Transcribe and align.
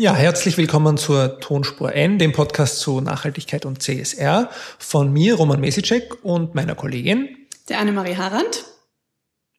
Ja, 0.00 0.14
herzlich 0.14 0.56
willkommen 0.56 0.96
zur 0.96 1.40
Tonspur 1.40 1.92
N, 1.92 2.18
dem 2.18 2.32
Podcast 2.32 2.80
zu 2.80 3.02
Nachhaltigkeit 3.02 3.66
und 3.66 3.82
CSR 3.82 4.48
von 4.78 5.12
mir, 5.12 5.34
Roman 5.34 5.60
Mesicek 5.60 6.24
und 6.24 6.54
meiner 6.54 6.74
Kollegin. 6.74 7.28
Der 7.68 7.80
Annemarie 7.80 8.16
Harand. 8.16 8.64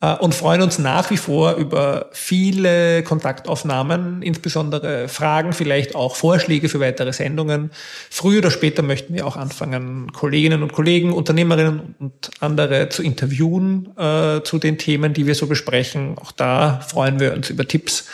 äh, 0.00 0.14
und 0.14 0.36
freuen 0.36 0.62
uns 0.62 0.78
nach 0.78 1.10
wie 1.10 1.16
vor 1.16 1.54
über 1.54 2.10
viele 2.12 3.02
Kontaktaufnahmen, 3.02 4.22
insbesondere 4.22 5.08
Fragen, 5.08 5.52
vielleicht 5.52 5.96
auch 5.96 6.14
Vorschläge 6.14 6.68
für 6.68 6.78
weitere 6.78 7.12
Sendungen. 7.12 7.72
Früher 8.08 8.38
oder 8.38 8.52
später 8.52 8.82
möchten 8.82 9.14
wir 9.14 9.26
auch 9.26 9.36
anfangen, 9.36 10.12
Kolleginnen 10.12 10.62
und 10.62 10.72
Kollegen, 10.72 11.12
Unternehmerinnen 11.12 11.96
und 11.98 12.30
andere 12.38 12.88
zu 12.88 13.02
interviewen 13.02 13.98
äh, 13.98 14.44
zu 14.44 14.60
den 14.60 14.78
Themen, 14.78 15.12
die 15.12 15.26
wir 15.26 15.34
so 15.34 15.48
besprechen. 15.48 16.18
Auch 16.18 16.30
da 16.30 16.78
freuen 16.86 17.18
wir 17.18 17.32
uns 17.32 17.50
über 17.50 17.66
Tipps. 17.66 18.06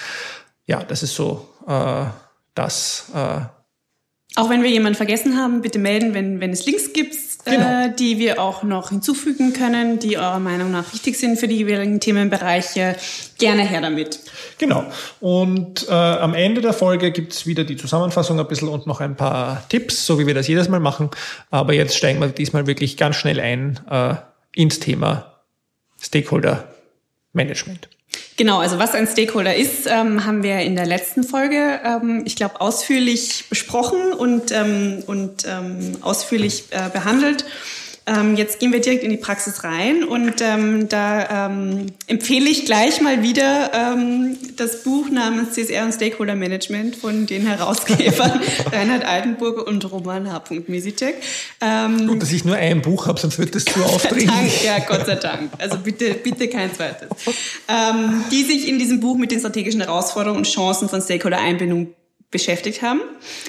Ja, 0.67 0.83
das 0.83 1.03
ist 1.03 1.15
so 1.15 1.47
äh, 1.69 2.07
das. 2.55 3.11
Äh 3.15 3.41
auch 4.37 4.51
wenn 4.51 4.63
wir 4.65 4.71
jemanden 4.71 4.97
vergessen 4.97 5.37
haben, 5.37 5.61
bitte 5.61 5.79
melden, 5.79 6.13
wenn, 6.13 6.41
wenn 6.41 6.51
es 6.51 6.67
Links 6.67 6.93
gibt, 6.93 7.15
äh, 7.45 7.51
genau. 7.51 7.85
äh, 7.85 7.95
die 7.95 8.19
wir 8.19 8.41
auch 8.41 8.65
noch 8.65 8.89
hinzufügen 8.89 9.53
können, 9.53 10.01
die 10.01 10.19
eurer 10.19 10.41
Meinung 10.41 10.73
nach 10.73 10.93
wichtig 10.93 11.17
sind 11.17 11.39
für 11.39 11.47
die 11.47 11.57
jeweiligen 11.57 12.01
Themenbereiche. 12.01 12.97
Gerne 13.39 13.63
her 13.63 13.81
damit. 13.81 14.19
Genau. 14.59 14.85
Und 15.21 15.87
äh, 15.89 15.93
am 15.93 16.35
Ende 16.35 16.63
der 16.63 16.73
Folge 16.73 17.13
gibt's 17.13 17.47
wieder 17.47 17.63
die 17.63 17.77
Zusammenfassung 17.77 18.41
ein 18.41 18.49
bisschen 18.49 18.69
und 18.69 18.89
noch 18.89 19.01
ein 19.01 19.15
paar 19.15 19.69
Tipps, 19.69 20.05
so 20.05 20.19
wie 20.19 20.27
wir 20.27 20.35
das 20.35 20.49
jedes 20.49 20.69
Mal 20.69 20.81
machen. 20.81 21.11
Aber 21.51 21.73
jetzt 21.73 21.97
steigen 21.97 22.21
wir 22.21 22.29
diesmal 22.29 22.67
wirklich 22.67 22.97
ganz 22.97 23.15
schnell 23.15 23.39
ein 23.39 23.79
äh, 23.89 24.15
ins 24.53 24.81
Thema 24.81 25.43
Stakeholder 26.01 26.69
Management. 27.33 27.89
Genau, 28.37 28.59
also 28.59 28.79
was 28.81 28.95
ein 28.95 29.07
Stakeholder 29.07 29.55
ist, 29.55 29.87
ähm, 29.87 30.25
haben 30.25 30.43
wir 30.43 30.59
in 30.59 30.75
der 30.75 30.87
letzten 30.87 31.23
Folge, 31.23 31.81
ähm, 31.85 32.23
ich 32.25 32.35
glaube, 32.35 32.61
ausführlich 32.61 33.45
besprochen 33.49 34.13
und, 34.13 34.51
ähm, 34.51 35.05
und 35.07 35.45
ähm, 35.47 35.99
ausführlich 36.01 36.65
äh, 36.71 36.89
behandelt. 36.91 37.45
Ähm, 38.07 38.37
jetzt 38.37 38.61
gehen 38.61 38.71
wir 38.71 38.81
direkt 38.81 39.03
in 39.03 39.11
die 39.11 39.17
Praxis 39.17 39.65
rein 39.65 40.05
und 40.05 40.43
ähm, 40.43 40.91
da 40.91 41.47
ähm, 41.47 41.87
empfehle 42.07 42.51
ich 42.51 42.67
gleich 42.67 43.01
mal 43.01 43.23
wieder 43.23 43.71
ähm, 43.73 44.37
das 44.57 44.83
Buch 44.83 45.09
namens 45.09 45.53
CSR 45.53 45.85
und 45.85 45.93
Stakeholder 45.93 46.35
Management 46.35 46.97
von 46.97 47.25
den 47.25 47.47
Herausgebern 47.47 48.43
Reinhard 48.73 49.07
Altenburger 49.07 49.67
und 49.67 49.91
Roman 49.91 50.31
H. 50.31 50.43
Misitek. 50.67 51.15
Ähm, 51.63 52.07
Gut, 52.07 52.21
dass 52.21 52.31
ich 52.31 52.45
nur 52.45 52.57
ein 52.57 52.83
Buch 52.83 53.07
habe, 53.07 53.19
sonst 53.19 53.39
wird 53.39 53.55
das 53.55 53.65
zu 53.65 53.83
aufdringlich. 53.83 54.65
Ja, 54.65 54.81
Gott 54.81 55.07
sei 55.07 55.15
Dank. 55.15 55.53
Also 55.57 55.79
bitte, 55.79 56.13
bitte 56.13 56.49
kein 56.49 56.75
zweites. 56.75 57.09
Ähm, 57.69 58.25
die 58.31 58.43
sich 58.43 58.69
in 58.69 58.79
diesem 58.79 59.01
Buch 59.01 59.17
mit 59.17 59.31
den 59.31 59.39
strategischen 59.39 59.81
Herausforderungen 59.81 60.39
und 60.39 60.47
Chancen 60.47 60.91
von 60.91 61.01
Stakeholder-Einbindung 61.01 61.95
beschäftigt 62.35 62.83
haben 62.83 63.01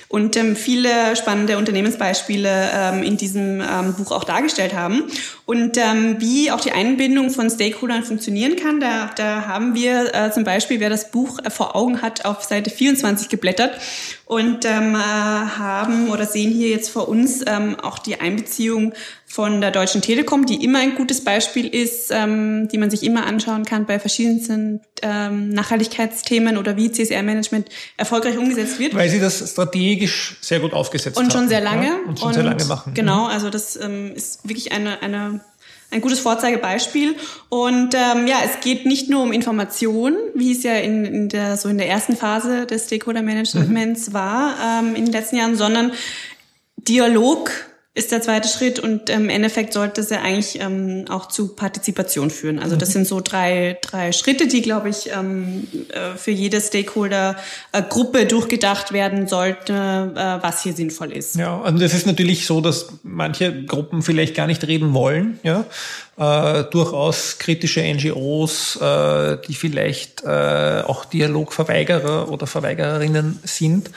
und 0.09 0.38
ähm, 0.38 0.56
viele 0.56 1.16
spannende 1.16 1.57
Unternehmensbeispiele 1.57 2.69
ähm, 2.72 3.01
in 3.03 3.18
diesem 3.18 3.59
ähm, 3.59 3.96
Buch 3.97 4.12
auch 4.12 4.23
dargestellt 4.23 4.75
haben. 4.75 5.06
Und 5.47 5.78
ähm, 5.78 6.18
wie 6.19 6.51
auch 6.51 6.62
die 6.62 6.72
Einbindung 6.72 7.31
von 7.31 7.50
Stakeholdern 7.50 8.03
funktionieren 8.03 8.56
kann, 8.56 8.79
da, 8.79 9.09
da 9.16 9.47
haben 9.47 9.73
wir 9.73 10.13
äh, 10.13 10.31
zum 10.31 10.44
Beispiel, 10.44 10.79
wer 10.79 10.91
das 10.91 11.09
Buch 11.09 11.40
äh, 11.44 11.50
vor 11.50 11.75
Augen 11.75 12.03
hat, 12.03 12.25
auf 12.25 12.44
Seite 12.44 12.69
24 12.69 13.28
geblättert 13.28 13.79
und 14.25 14.66
ähm, 14.66 14.94
äh, 14.94 15.00
haben 15.00 16.09
oder 16.12 16.25
sehen 16.25 16.52
hier 16.52 16.69
jetzt 16.69 16.90
vor 16.90 17.07
uns 17.09 17.44
ähm, 17.47 17.79
auch 17.79 17.97
die 17.97 18.22
Einbeziehung 18.22 18.94
von 19.35 19.59
der 19.59 19.72
Deutschen 19.72 20.01
Telekom, 20.01 20.46
die 20.46 20.63
immer 20.63 20.79
ein 20.79 20.96
gutes 20.96 21.22
Beispiel 21.22 21.68
ist, 21.68 22.09
ähm, 22.09 22.69
die 22.69 22.78
man 22.78 22.90
sich 22.90 23.03
immer 23.03 23.25
anschauen 23.25 23.66
kann 23.66 23.85
bei 23.85 24.00
verschiedenen 24.00 24.79
ähm, 25.01 25.50
Nachhaltigkeitsthemen 25.50 26.56
oder 26.56 26.78
wie 26.78 26.90
CSR-Management 26.90 27.68
erfolgreich 27.97 28.38
umgesetzt 28.38 28.79
wird. 28.79 28.96
Weil 28.96 29.09
sie 29.09 29.19
das 29.19 29.51
strategisch 29.51 30.38
sehr 30.40 30.62
gut 30.62 30.72
aufgesetzt 30.72 31.18
haben. 31.18 31.25
Und 31.25 31.34
schon 31.34 31.50
sehr 31.50 31.59
lange. 31.59 31.85
Ja? 31.85 31.96
Und 32.07 32.18
schon 32.18 32.29
und 32.29 32.34
sehr 32.34 32.44
lange 32.44 32.63
machen. 32.63 32.94
Genau, 32.94 33.25
also 33.25 33.50
das 33.50 33.75
ähm, 33.75 34.13
ist 34.16 34.47
wirklich 34.47 34.72
eine, 34.72 35.01
eine 35.01 35.41
ein 35.91 36.00
gutes 36.00 36.22
Vorzeigebeispiel. 36.22 37.17
Und 37.50 37.94
ähm, 37.94 38.28
ja, 38.28 38.38
es 38.46 38.62
geht 38.63 38.85
nicht 38.85 39.09
nur 39.09 39.22
um 39.22 39.34
Information, 39.34 40.16
wie 40.34 40.53
es 40.53 40.63
ja 40.63 40.75
in, 40.75 41.03
in 41.03 41.28
der 41.28 41.57
so 41.57 41.67
in 41.67 41.78
der 41.78 41.90
ersten 41.90 42.16
Phase 42.16 42.66
des 42.66 42.85
Stakeholder 42.85 43.22
Managements 43.22 44.07
mhm. 44.07 44.13
war 44.13 44.56
ähm, 44.79 44.96
in 44.96 45.03
den 45.03 45.12
letzten 45.12 45.35
Jahren, 45.35 45.57
sondern 45.57 45.91
Dialog 46.78 47.52
ist 47.95 48.11
der 48.11 48.22
zweite 48.22 48.50
Schritt 48.50 48.78
und 48.78 49.09
im 49.09 49.29
Endeffekt 49.29 49.72
sollte 49.72 50.01
es 50.01 50.09
ja 50.09 50.22
eigentlich 50.22 50.59
ähm, 50.59 51.06
auch 51.09 51.29
zu 51.29 51.56
Partizipation 51.56 52.29
führen. 52.29 52.59
Also 52.59 52.75
das 52.75 52.89
mhm. 52.89 52.94
sind 52.94 53.07
so 53.07 53.22
drei, 53.22 53.78
drei 53.81 54.11
Schritte, 54.11 54.47
die, 54.47 54.61
glaube 54.61 54.89
ich, 54.89 55.09
ähm, 55.17 55.66
äh, 55.94 56.17
für 56.17 56.31
jede 56.31 56.59
Stakeholder-Gruppe 56.59 58.25
durchgedacht 58.25 58.91
werden 58.91 59.29
sollte, 59.29 59.73
äh, 59.73 60.44
was 60.44 60.61
hier 60.61 60.73
sinnvoll 60.73 61.13
ist. 61.13 61.38
Ja, 61.38 61.61
also 61.61 61.79
das 61.79 61.94
ist 61.94 62.05
natürlich 62.05 62.45
so, 62.45 62.59
dass 62.59 62.89
manche 63.03 63.63
Gruppen 63.63 64.01
vielleicht 64.01 64.35
gar 64.35 64.47
nicht 64.47 64.67
reden 64.67 64.94
wollen, 64.94 65.39
ja, 65.44 65.63
äh, 66.18 66.64
durchaus 66.66 67.38
kritische 67.40 67.81
NGOs, 67.81 68.78
äh, 68.78 69.38
die 69.48 69.53
vielleicht 69.53 70.24
äh, 70.24 70.84
auch 70.86 71.06
Dialogverweigerer 71.06 72.30
oder 72.31 72.48
Verweigererinnen 72.48 73.40
sind. 73.44 73.90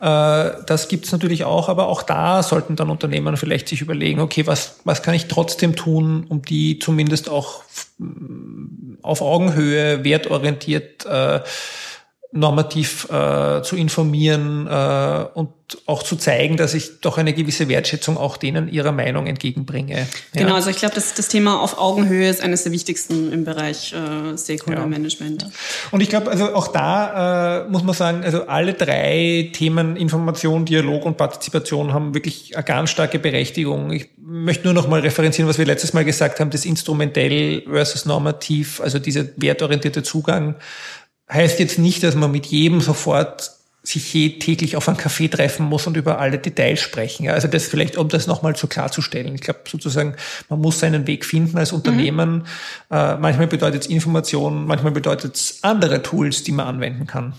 Äh, 0.00 0.50
das 0.66 0.88
gibt's 0.88 1.12
natürlich 1.12 1.44
auch, 1.44 1.68
aber 1.68 1.88
auch 1.88 2.02
da 2.02 2.42
sollten 2.42 2.76
dann 2.76 2.90
Unternehmen 2.90 3.36
vielleicht 3.36 3.68
sich 3.68 3.82
überlegen, 3.82 4.20
okay, 4.20 4.46
was, 4.46 4.76
was 4.84 5.02
kann 5.02 5.14
ich 5.14 5.26
trotzdem 5.26 5.76
tun, 5.76 6.24
um 6.28 6.42
die 6.42 6.78
zumindest 6.78 7.28
auch 7.28 7.62
auf 9.02 9.20
Augenhöhe, 9.20 10.04
wertorientiert 10.04 11.06
äh, 11.06 11.40
normativ 12.36 13.08
äh, 13.10 13.62
zu 13.62 13.76
informieren 13.76 14.66
äh, 14.66 15.24
und 15.34 15.50
auch 15.86 16.04
zu 16.04 16.14
zeigen, 16.14 16.56
dass 16.56 16.74
ich 16.74 17.00
doch 17.00 17.18
eine 17.18 17.32
gewisse 17.32 17.68
Wertschätzung 17.68 18.16
auch 18.16 18.36
denen 18.36 18.68
ihrer 18.68 18.92
Meinung 18.92 19.26
entgegenbringe. 19.26 19.98
Ja. 19.98 20.06
Genau, 20.32 20.54
also 20.54 20.70
ich 20.70 20.76
glaube, 20.76 20.94
das, 20.94 21.14
das 21.14 21.26
Thema 21.26 21.60
auf 21.60 21.78
Augenhöhe 21.78 22.28
ist 22.28 22.40
eines 22.40 22.62
der 22.62 22.70
wichtigsten 22.70 23.32
im 23.32 23.44
Bereich 23.44 23.92
äh, 23.92 24.38
Stakeholder 24.38 24.86
ja. 24.86 25.48
Und 25.90 26.00
ich 26.00 26.08
glaube, 26.08 26.30
also 26.30 26.54
auch 26.54 26.68
da 26.68 27.64
äh, 27.64 27.68
muss 27.68 27.82
man 27.82 27.94
sagen, 27.94 28.22
also 28.22 28.46
alle 28.46 28.74
drei 28.74 29.50
Themen 29.52 29.96
Information, 29.96 30.64
Dialog 30.64 31.04
und 31.04 31.16
Partizipation 31.16 31.92
haben 31.92 32.14
wirklich 32.14 32.56
eine 32.56 32.64
ganz 32.64 32.90
starke 32.90 33.18
Berechtigung. 33.18 33.92
Ich 33.92 34.10
möchte 34.18 34.64
nur 34.64 34.74
noch 34.74 34.88
mal 34.88 35.00
referenzieren, 35.00 35.48
was 35.48 35.58
wir 35.58 35.66
letztes 35.66 35.92
Mal 35.92 36.04
gesagt 36.04 36.38
haben, 36.38 36.50
das 36.50 36.64
instrumentell 36.64 37.62
versus 37.62 38.04
normativ, 38.04 38.80
also 38.80 39.00
dieser 39.00 39.24
wertorientierte 39.36 40.04
Zugang 40.04 40.54
heißt 41.30 41.58
jetzt 41.58 41.78
nicht, 41.78 42.02
dass 42.02 42.14
man 42.14 42.30
mit 42.30 42.46
jedem 42.46 42.80
sofort 42.80 43.56
sich 43.82 44.12
je 44.12 44.38
täglich 44.38 44.76
auf 44.76 44.88
einen 44.88 44.96
Kaffee 44.96 45.28
treffen 45.28 45.66
muss 45.66 45.86
und 45.86 45.96
über 45.96 46.18
alle 46.18 46.38
Details 46.38 46.80
sprechen. 46.80 47.28
Also 47.28 47.46
das 47.46 47.66
vielleicht, 47.66 47.96
um 47.96 48.08
das 48.08 48.26
nochmal 48.26 48.56
so 48.56 48.66
klarzustellen. 48.66 49.34
Ich 49.36 49.42
glaube 49.42 49.60
sozusagen, 49.70 50.16
man 50.48 50.60
muss 50.60 50.80
seinen 50.80 51.06
Weg 51.06 51.24
finden 51.24 51.56
als 51.56 51.72
Unternehmen. 51.72 52.38
Mhm. 52.38 52.44
Äh, 52.90 53.16
manchmal 53.16 53.46
bedeutet 53.46 53.82
es 53.82 53.88
Information, 53.88 54.66
manchmal 54.66 54.92
bedeutet 54.92 55.36
es 55.36 55.58
andere 55.62 56.02
Tools, 56.02 56.42
die 56.42 56.52
man 56.52 56.66
anwenden 56.66 57.06
kann. 57.06 57.34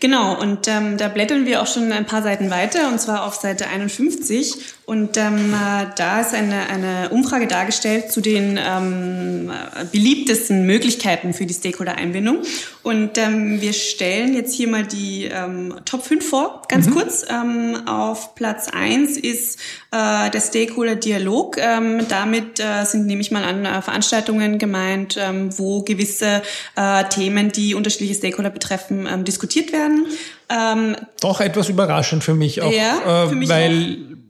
Genau, 0.00 0.40
und 0.40 0.66
ähm, 0.66 0.96
da 0.96 1.08
blättern 1.08 1.44
wir 1.44 1.60
auch 1.60 1.66
schon 1.66 1.92
ein 1.92 2.06
paar 2.06 2.22
Seiten 2.22 2.50
weiter, 2.50 2.88
und 2.88 3.00
zwar 3.00 3.26
auf 3.26 3.34
Seite 3.34 3.68
51. 3.68 4.56
Und 4.86 5.16
ähm, 5.18 5.52
äh, 5.52 5.86
da 5.94 6.20
ist 6.22 6.34
eine, 6.34 6.68
eine 6.68 7.10
Umfrage 7.10 7.46
dargestellt 7.46 8.10
zu 8.10 8.20
den 8.20 8.58
ähm, 8.58 9.52
beliebtesten 9.92 10.64
Möglichkeiten 10.64 11.34
für 11.34 11.44
die 11.44 11.54
Stakeholder-Einbindung. 11.54 12.38
Und 12.82 13.18
ähm, 13.18 13.60
wir 13.60 13.74
stellen 13.74 14.34
jetzt 14.34 14.54
hier 14.54 14.68
mal 14.68 14.84
die 14.84 15.26
ähm, 15.26 15.74
Top 15.84 16.04
5 16.04 16.28
vor, 16.28 16.62
ganz 16.68 16.86
mhm. 16.86 16.94
kurz. 16.94 17.26
Ähm, 17.28 17.86
auf 17.86 18.34
Platz 18.34 18.68
1 18.72 19.18
ist 19.18 19.60
äh, 19.90 20.30
der 20.30 20.40
Stakeholder-Dialog. 20.40 21.56
Ähm, 21.58 22.06
damit 22.08 22.60
äh, 22.60 22.84
sind 22.84 23.06
nämlich 23.06 23.30
mal 23.30 23.44
an 23.44 23.64
äh, 23.64 23.82
Veranstaltungen 23.82 24.58
gemeint, 24.58 25.16
ähm, 25.20 25.56
wo 25.58 25.82
gewisse 25.82 26.42
äh, 26.76 27.04
Themen, 27.04 27.52
die 27.52 27.74
unterschiedliche 27.74 28.14
Stakeholder 28.14 28.50
betreffen, 28.50 29.08
ähm, 29.10 29.24
diskutiert 29.24 29.72
werden. 29.72 30.06
Ähm, 30.48 30.96
Doch 31.20 31.40
etwas 31.40 31.68
überraschend 31.68 32.24
für 32.24 32.34
mich 32.34 32.60
auch, 32.62 32.72
ja, 32.72 33.24
äh, 33.24 33.28
für 33.28 33.34
mich 33.34 33.48
weil 33.48 33.98
auch 34.14 34.20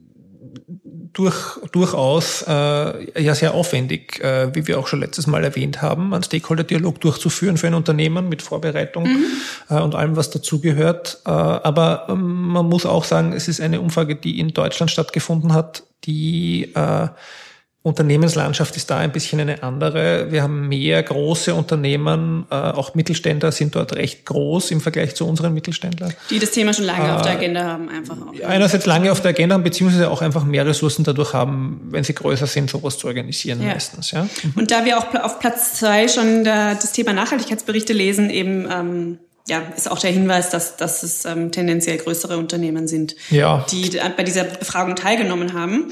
durch, 1.13 1.57
durchaus 1.71 2.43
äh, 2.47 3.21
ja 3.21 3.35
sehr 3.35 3.53
aufwendig, 3.53 4.19
äh, 4.23 4.53
wie 4.55 4.67
wir 4.67 4.79
auch 4.79 4.87
schon 4.87 5.01
letztes 5.01 5.27
Mal 5.27 5.43
erwähnt 5.43 5.81
haben, 5.81 6.13
einen 6.13 6.23
Stakeholder-Dialog 6.23 7.01
durchzuführen 7.01 7.57
für 7.57 7.67
ein 7.67 7.73
Unternehmen 7.73 8.29
mit 8.29 8.41
Vorbereitung 8.41 9.03
mhm. 9.03 9.25
äh, 9.69 9.79
und 9.79 9.95
allem, 9.95 10.15
was 10.15 10.29
dazugehört. 10.29 11.19
Äh, 11.25 11.29
aber 11.29 12.07
ähm, 12.09 12.47
man 12.47 12.67
muss 12.67 12.85
auch 12.85 13.03
sagen, 13.03 13.33
es 13.33 13.47
ist 13.47 13.59
eine 13.59 13.81
Umfrage, 13.81 14.15
die 14.15 14.39
in 14.39 14.53
Deutschland 14.53 14.89
stattgefunden 14.89 15.53
hat, 15.53 15.83
die 16.05 16.73
äh, 16.75 17.07
Unternehmenslandschaft 17.83 18.77
ist 18.77 18.91
da 18.91 18.99
ein 18.99 19.11
bisschen 19.11 19.39
eine 19.39 19.63
andere. 19.63 20.27
Wir 20.29 20.43
haben 20.43 20.67
mehr 20.67 21.01
große 21.01 21.55
Unternehmen, 21.55 22.45
äh, 22.51 22.55
auch 22.55 22.93
Mittelständler 22.93 23.51
sind 23.51 23.73
dort 23.73 23.95
recht 23.95 24.23
groß 24.27 24.69
im 24.69 24.81
Vergleich 24.81 25.15
zu 25.15 25.27
unseren 25.27 25.51
Mittelständlern. 25.55 26.13
Die 26.29 26.37
das 26.37 26.51
Thema 26.51 26.73
schon 26.73 26.85
lange 26.85 27.07
äh, 27.07 27.11
auf 27.11 27.23
der 27.23 27.31
Agenda 27.31 27.63
haben, 27.63 27.89
einfach 27.89 28.17
auch. 28.17 28.47
Einerseits 28.47 28.85
lange 28.85 29.11
auf 29.11 29.21
der 29.21 29.29
Agenda 29.29 29.55
haben, 29.55 29.63
beziehungsweise 29.63 30.11
auch 30.11 30.21
einfach 30.21 30.43
mehr 30.43 30.63
Ressourcen 30.63 31.03
dadurch 31.03 31.33
haben, 31.33 31.81
wenn 31.89 32.03
sie 32.03 32.13
größer 32.13 32.45
sind, 32.45 32.69
sowas 32.69 32.99
zu 32.99 33.07
organisieren 33.07 33.63
ja. 33.63 33.73
meistens. 33.73 34.11
Ja? 34.11 34.23
Mhm. 34.23 34.53
Und 34.55 34.69
da 34.69 34.85
wir 34.85 34.99
auch 34.99 35.15
auf 35.15 35.39
Platz 35.39 35.73
zwei 35.73 36.07
schon 36.07 36.43
das 36.43 36.91
Thema 36.91 37.13
Nachhaltigkeitsberichte 37.13 37.93
lesen, 37.93 38.29
eben 38.29 38.67
ähm, 38.71 39.17
ja, 39.47 39.59
ist 39.75 39.89
auch 39.89 39.99
der 39.99 40.11
Hinweis, 40.11 40.49
dass, 40.49 40.77
dass 40.77 41.03
es 41.03 41.25
ähm, 41.25 41.51
tendenziell 41.51 41.97
größere 41.97 42.37
Unternehmen 42.37 42.87
sind, 42.87 43.15
ja. 43.29 43.65
die 43.71 43.99
bei 44.15 44.23
dieser 44.23 44.43
Befragung 44.43 44.95
teilgenommen 44.95 45.53
haben. 45.53 45.91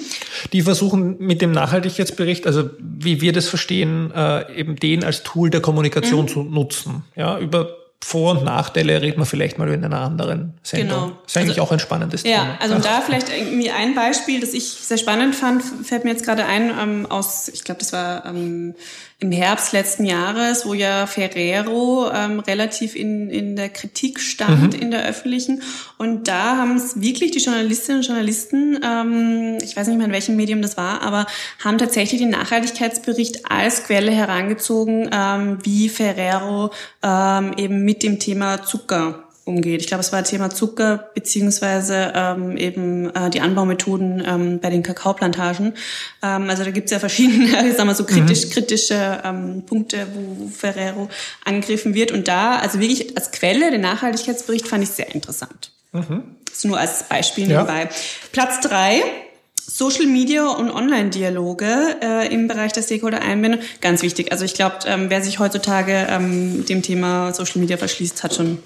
Die 0.54 0.62
versuchen 0.62 1.18
mit 1.20 1.42
dem 1.42 1.52
Nachhaltigkeitsbericht, 1.52 2.46
also 2.46 2.70
wie 2.80 3.22
wir 3.22 3.34
das 3.34 3.48
verstehen, 3.48 4.12
äh, 4.16 4.54
eben 4.56 4.76
den 4.76 5.04
als 5.04 5.24
Tool 5.24 5.50
der 5.50 5.62
Kommunikation 5.62 6.24
mhm. 6.24 6.28
zu 6.28 6.44
nutzen. 6.44 7.04
Ja, 7.16 7.40
über 7.40 7.76
vor- 8.02 8.32
und 8.32 8.46
Nachteile 8.46 9.02
reden 9.02 9.20
wir 9.20 9.26
vielleicht 9.26 9.58
mal 9.58 9.68
in 9.70 9.84
einer 9.84 10.00
anderen 10.00 10.54
Sendung. 10.64 11.00
Genau. 11.00 11.18
Ist 11.26 11.36
eigentlich 11.36 11.50
also, 11.52 11.64
auch 11.64 11.72
ein 11.72 11.80
spannendes 11.80 12.24
ja, 12.24 12.30
Thema. 12.30 12.46
Ja, 12.46 12.58
also 12.60 12.76
da 12.80 13.02
vielleicht 13.02 13.30
irgendwie 13.30 13.72
ein 13.72 13.94
Beispiel, 13.94 14.40
das 14.40 14.54
ich 14.54 14.70
sehr 14.70 14.98
spannend 14.98 15.36
fand, 15.36 15.64
fällt 15.84 16.06
mir 16.06 16.12
jetzt 16.12 16.24
gerade 16.24 16.46
ein, 16.46 16.72
ähm, 16.80 17.06
aus, 17.08 17.50
ich 17.50 17.64
glaube, 17.66 17.80
das 17.80 17.92
war 17.92 18.26
ähm, 18.26 18.74
im 19.22 19.34
Herbst 19.34 19.74
letzten 19.74 20.06
Jahres, 20.06 20.66
wo 20.66 20.74
ja 20.74 21.06
Ferrero 21.06 22.10
ähm, 22.14 22.40
relativ 22.40 22.96
in, 22.96 23.30
in 23.30 23.58
der 23.58 23.68
Kritik 23.68 24.20
stand 24.22 24.74
mhm. 24.74 24.82
in 24.82 24.92
der 24.92 25.06
öffentlichen. 25.06 25.62
Und 25.98 26.30
da 26.30 26.56
haben 26.56 26.78
es 26.78 27.02
wirklich 27.02 27.32
die 27.32 27.40
Journalistinnen 27.40 28.00
und 28.00 28.08
Journalisten, 28.08 28.80
ähm, 28.82 29.58
ich 29.62 29.76
weiß 29.76 29.88
nicht 29.88 29.98
mehr 29.98 30.08
in 30.08 30.14
welchem 30.14 30.38
Medium 30.38 30.62
das 30.62 30.78
war, 30.78 31.02
aber 31.02 31.26
haben 31.64 31.78
tatsächlich 31.78 32.22
den 32.22 32.30
Nachhaltigkeitsbericht 32.30 33.52
als 33.52 33.84
Quelle 33.84 34.12
herangezogen, 34.12 35.10
ähm, 35.12 35.58
wie 35.64 35.90
Ferrero 35.90 36.72
ähm, 37.04 37.52
eben 37.58 37.84
mit 37.84 38.04
dem 38.04 38.20
Thema 38.20 38.64
Zucker 38.64 39.29
umgeht. 39.50 39.82
Ich 39.82 39.88
glaube, 39.88 40.02
es 40.02 40.14
war 40.14 40.24
Thema 40.24 40.50
Zucker 40.50 41.10
beziehungsweise 41.14 42.14
ähm, 42.16 42.56
eben 42.56 43.14
äh, 43.14 43.30
die 43.30 43.42
Anbaumethoden 43.42 44.24
ähm, 44.26 44.60
bei 44.60 44.70
den 44.70 44.84
Kakaoplantagen. 44.84 45.74
Ähm, 46.24 46.50
also 46.50 46.64
da 46.64 46.72
gibt 46.72 46.86
es 46.86 46.92
ja 46.92 47.00
verschiedene, 47.00 47.46
ich 47.68 47.76
sag 47.76 47.86
mal 47.86 47.96
so 47.96 48.06
kritisch, 48.06 48.46
mhm. 48.46 48.50
kritische 48.52 49.22
ähm, 49.26 49.64
Punkte, 49.66 50.08
wo 50.14 50.48
Ferrero 50.48 51.10
angegriffen 51.44 51.94
wird. 51.94 52.12
Und 52.12 52.28
da, 52.28 52.58
also 52.58 52.80
wirklich 52.80 53.18
als 53.18 53.32
Quelle, 53.32 53.72
den 53.72 53.82
Nachhaltigkeitsbericht 53.82 54.68
fand 54.68 54.84
ich 54.84 54.90
sehr 54.90 55.14
interessant. 55.14 55.72
Mhm. 55.92 56.24
Das 56.46 56.58
ist 56.58 56.66
nur 56.66 56.80
als 56.80 57.04
Beispiel 57.04 57.50
ja. 57.50 57.64
nebenbei. 57.64 57.90
Platz 58.32 58.62
drei. 58.62 59.02
Social 59.72 60.08
Media 60.08 60.48
und 60.48 60.72
Online-Dialoge 60.72 61.98
äh, 62.02 62.34
im 62.34 62.48
Bereich 62.48 62.74
der 62.74 62.82
Stakeholder-Einbindung, 62.82 63.62
ganz 63.82 64.02
wichtig. 64.02 64.32
Also 64.32 64.44
ich 64.44 64.56
glaube, 64.56 64.78
ähm, 64.88 65.10
wer 65.10 65.22
sich 65.22 65.38
heutzutage 65.38 66.08
ähm, 66.10 66.66
dem 66.66 66.82
Thema 66.82 67.34
Social 67.34 67.60
Media 67.60 67.78
verschließt, 67.78 68.24
hat 68.24 68.34
schon 68.34 68.58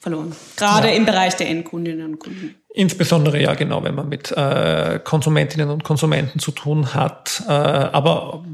verloren. 0.00 0.32
Gerade 0.56 0.88
ja. 0.88 0.94
im 0.94 1.04
Bereich 1.04 1.36
der 1.36 1.48
Endkundinnen 1.48 2.04
und 2.12 2.18
Kunden. 2.18 2.56
Insbesondere 2.72 3.40
ja 3.40 3.54
genau, 3.54 3.84
wenn 3.84 3.94
man 3.94 4.08
mit 4.08 4.32
äh, 4.32 4.98
Konsumentinnen 5.02 5.70
und 5.70 5.84
Konsumenten 5.84 6.38
zu 6.38 6.52
tun 6.52 6.94
hat, 6.94 7.42
äh, 7.46 7.52
aber 7.52 8.44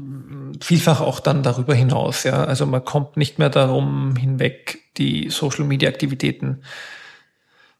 vielfach 0.61 1.01
auch 1.01 1.19
dann 1.19 1.43
darüber 1.43 1.73
hinaus. 1.73 2.23
Ja, 2.23 2.43
also 2.43 2.65
man 2.65 2.83
kommt 2.83 3.15
nicht 3.15 3.39
mehr 3.39 3.49
darum 3.49 4.15
hinweg, 4.15 4.79
die 4.97 5.29
Social 5.29 5.65
Media 5.65 5.89
Aktivitäten 5.89 6.63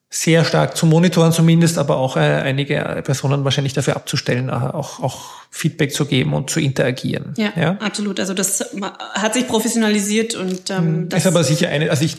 sehr 0.10 0.46
stark 0.46 0.78
zu 0.78 0.86
monitoren 0.86 1.34
zumindest, 1.34 1.78
aber 1.78 1.98
auch 1.98 2.16
äh, 2.16 2.20
einige 2.20 3.02
Personen 3.04 3.44
wahrscheinlich 3.44 3.74
dafür 3.74 3.98
abzustellen, 3.98 4.48
äh, 4.48 4.54
auch, 4.54 5.02
auch 5.02 5.38
Feedback 5.52 5.92
zu 5.92 6.06
geben 6.06 6.34
und 6.34 6.50
zu 6.50 6.62
interagieren. 6.62 7.34
Ja, 7.36 7.52
ja? 7.60 7.72
absolut. 7.82 8.18
Also 8.22 8.34
das 8.34 8.74
hat 9.16 9.34
sich 9.34 9.48
professionalisiert 9.48 10.34
und 10.36 10.70
ähm, 10.70 10.78
hm, 10.78 11.10
das 11.10 11.26
ist 11.26 11.28
aber 11.28 11.44
sicher 11.44 11.68
eine, 11.68 11.90
also 11.90 12.06
ich 12.06 12.16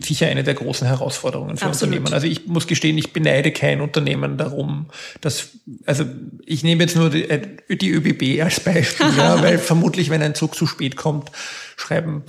sicher 0.00 0.26
eine 0.26 0.42
der 0.42 0.54
großen 0.54 0.88
Herausforderungen 0.88 1.56
für 1.56 1.66
absolut. 1.66 1.94
Unternehmen. 1.94 2.12
Also 2.12 2.26
ich 2.26 2.46
muss 2.46 2.66
gestehen, 2.66 2.98
ich 2.98 3.12
beneide 3.12 3.52
kein 3.52 3.82
Unternehmen 3.82 4.36
darum, 4.36 4.86
dass 5.20 5.50
also 5.86 6.06
ich 6.44 6.64
nehme 6.64 6.82
jetzt 6.82 6.96
nur 6.96 7.08
die, 7.10 7.30
äh, 7.30 7.40
die 7.68 7.90
ÖBB 7.90 8.42
als 8.42 8.58
Beispiel, 8.58 9.06
ja, 9.16 9.40
weil 9.40 9.58
vermutlich, 9.58 10.10
wenn 10.10 10.22
ein 10.22 10.34
Zug 10.34 10.56
zu 10.56 10.66
spät 10.66 10.96
kommt, 10.96 11.30
schreiben 11.76 12.24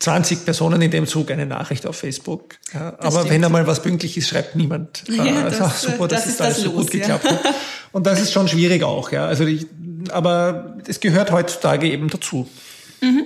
20 0.00 0.44
Personen 0.44 0.80
in 0.80 0.90
dem 0.90 1.06
Zug 1.06 1.30
eine 1.30 1.44
Nachricht 1.44 1.86
auf 1.86 1.96
Facebook. 1.96 2.54
Ja, 2.72 2.94
aber 2.98 3.10
stimmt. 3.10 3.30
wenn 3.30 3.44
einmal 3.44 3.66
was 3.66 3.82
pünktlich 3.82 4.16
ist, 4.16 4.28
schreibt 4.28 4.54
niemand. 4.54 5.04
Ja, 5.08 5.48
das, 5.48 5.60
ach, 5.60 5.76
super, 5.76 6.06
das, 6.08 6.24
das 6.24 6.34
ist 6.34 6.42
alles 6.42 6.56
das 6.56 6.64
so 6.64 6.72
gut 6.72 6.90
geklappt. 6.90 7.24
Ja. 7.24 7.54
Und 7.92 8.06
das 8.06 8.20
ist 8.20 8.32
schon 8.32 8.46
schwierig 8.46 8.84
auch, 8.84 9.10
ja. 9.10 9.26
Also 9.26 9.44
ich, 9.44 9.66
aber 10.10 10.76
es 10.86 11.00
gehört 11.00 11.32
heutzutage 11.32 11.90
eben 11.90 12.08
dazu. 12.08 12.46
Mhm. 13.00 13.24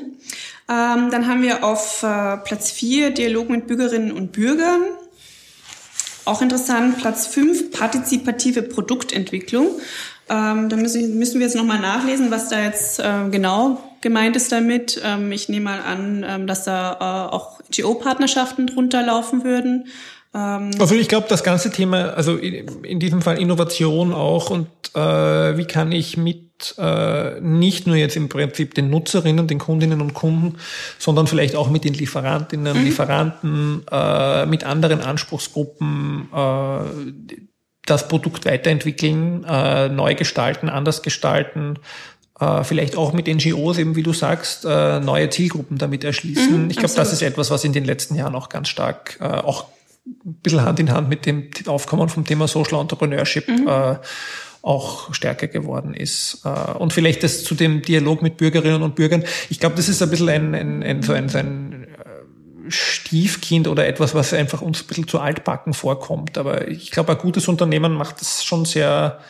Ähm, 0.68 1.10
dann 1.10 1.26
haben 1.26 1.42
wir 1.42 1.62
auf 1.64 2.02
äh, 2.02 2.38
Platz 2.38 2.70
4 2.70 3.10
Dialog 3.10 3.50
mit 3.50 3.66
Bürgerinnen 3.66 4.12
und 4.12 4.32
Bürgern. 4.32 4.82
Auch 6.24 6.40
interessant, 6.40 6.98
Platz 6.98 7.26
5 7.26 7.72
partizipative 7.72 8.62
Produktentwicklung. 8.62 9.80
Ähm, 10.30 10.68
da 10.70 10.76
müssen, 10.76 11.18
müssen 11.18 11.40
wir 11.40 11.46
jetzt 11.46 11.56
nochmal 11.56 11.80
nachlesen, 11.80 12.30
was 12.30 12.48
da 12.48 12.62
jetzt 12.62 13.00
äh, 13.00 13.28
genau 13.30 13.91
gemeint 14.02 14.36
ist 14.36 14.52
damit. 14.52 15.00
Ähm, 15.04 15.32
ich 15.32 15.48
nehme 15.48 15.64
mal 15.64 15.80
an, 15.80 16.24
ähm, 16.28 16.46
dass 16.46 16.64
da 16.64 17.28
äh, 17.30 17.34
auch 17.34 17.60
GO-Partnerschaften 17.74 18.66
drunter 18.66 19.04
laufen 19.04 19.44
würden. 19.44 19.86
Ähm, 20.34 20.70
also 20.78 20.94
ich 20.94 21.08
glaube, 21.08 21.26
das 21.28 21.42
ganze 21.42 21.70
Thema, 21.70 22.14
also 22.14 22.36
in 22.36 23.00
diesem 23.00 23.22
Fall 23.22 23.40
Innovation 23.40 24.12
auch 24.12 24.50
und 24.50 24.68
äh, 24.94 25.56
wie 25.56 25.64
kann 25.64 25.92
ich 25.92 26.16
mit 26.16 26.74
äh, 26.78 27.40
nicht 27.40 27.86
nur 27.86 27.96
jetzt 27.96 28.16
im 28.16 28.28
Prinzip 28.28 28.74
den 28.74 28.90
Nutzerinnen, 28.90 29.48
den 29.48 29.58
Kundinnen 29.58 30.00
und 30.00 30.14
Kunden, 30.14 30.58
sondern 30.98 31.26
vielleicht 31.26 31.56
auch 31.56 31.70
mit 31.70 31.84
den 31.84 31.94
Lieferantinnen, 31.94 32.78
mhm. 32.78 32.84
Lieferanten, 32.84 33.82
äh, 33.90 34.46
mit 34.46 34.64
anderen 34.64 35.00
Anspruchsgruppen 35.00 36.28
äh, 36.32 37.42
das 37.84 38.06
Produkt 38.06 38.44
weiterentwickeln, 38.46 39.44
äh, 39.44 39.88
neu 39.88 40.14
gestalten, 40.14 40.68
anders 40.68 41.02
gestalten, 41.02 41.78
äh, 42.42 42.64
vielleicht 42.64 42.96
auch 42.96 43.12
mit 43.12 43.28
NGOs, 43.28 43.78
eben 43.78 43.94
wie 43.94 44.02
du 44.02 44.12
sagst, 44.12 44.64
äh, 44.64 44.98
neue 45.00 45.30
Zielgruppen 45.30 45.78
damit 45.78 46.02
erschließen. 46.02 46.64
Mhm, 46.64 46.70
ich 46.70 46.76
glaube, 46.76 46.94
das 46.94 47.12
ist 47.12 47.22
etwas, 47.22 47.50
was 47.50 47.64
in 47.64 47.72
den 47.72 47.84
letzten 47.84 48.16
Jahren 48.16 48.34
auch 48.34 48.48
ganz 48.48 48.68
stark, 48.68 49.18
äh, 49.20 49.24
auch 49.24 49.66
ein 50.04 50.34
bisschen 50.42 50.64
Hand 50.64 50.80
in 50.80 50.90
Hand 50.90 51.08
mit 51.08 51.26
dem 51.26 51.48
Aufkommen 51.66 52.08
vom 52.08 52.24
Thema 52.24 52.48
Social 52.48 52.80
Entrepreneurship 52.80 53.46
mhm. 53.46 53.68
äh, 53.68 53.96
auch 54.62 55.14
stärker 55.14 55.46
geworden 55.46 55.94
ist. 55.94 56.40
Äh, 56.44 56.72
und 56.72 56.92
vielleicht 56.92 57.22
das 57.22 57.44
zu 57.44 57.54
dem 57.54 57.82
Dialog 57.82 58.22
mit 58.22 58.36
Bürgerinnen 58.38 58.82
und 58.82 58.96
Bürgern. 58.96 59.24
Ich 59.48 59.60
glaube, 59.60 59.76
das 59.76 59.88
ist 59.88 60.02
ein 60.02 60.10
bisschen 60.10 60.28
ein, 60.28 60.54
ein, 60.54 60.82
ein, 60.82 61.02
so 61.02 61.12
ein, 61.12 61.28
so 61.28 61.38
ein 61.38 61.84
äh, 61.84 62.70
Stiefkind 62.70 63.68
oder 63.68 63.86
etwas, 63.86 64.16
was 64.16 64.32
einfach 64.32 64.62
uns 64.62 64.82
ein 64.82 64.86
bisschen 64.88 65.06
zu 65.06 65.20
altbacken 65.20 65.74
vorkommt. 65.74 66.38
Aber 66.38 66.66
ich 66.66 66.90
glaube, 66.90 67.12
ein 67.12 67.18
gutes 67.18 67.46
Unternehmen 67.46 67.92
macht 67.92 68.20
das 68.20 68.42
schon 68.42 68.64
sehr, 68.64 69.20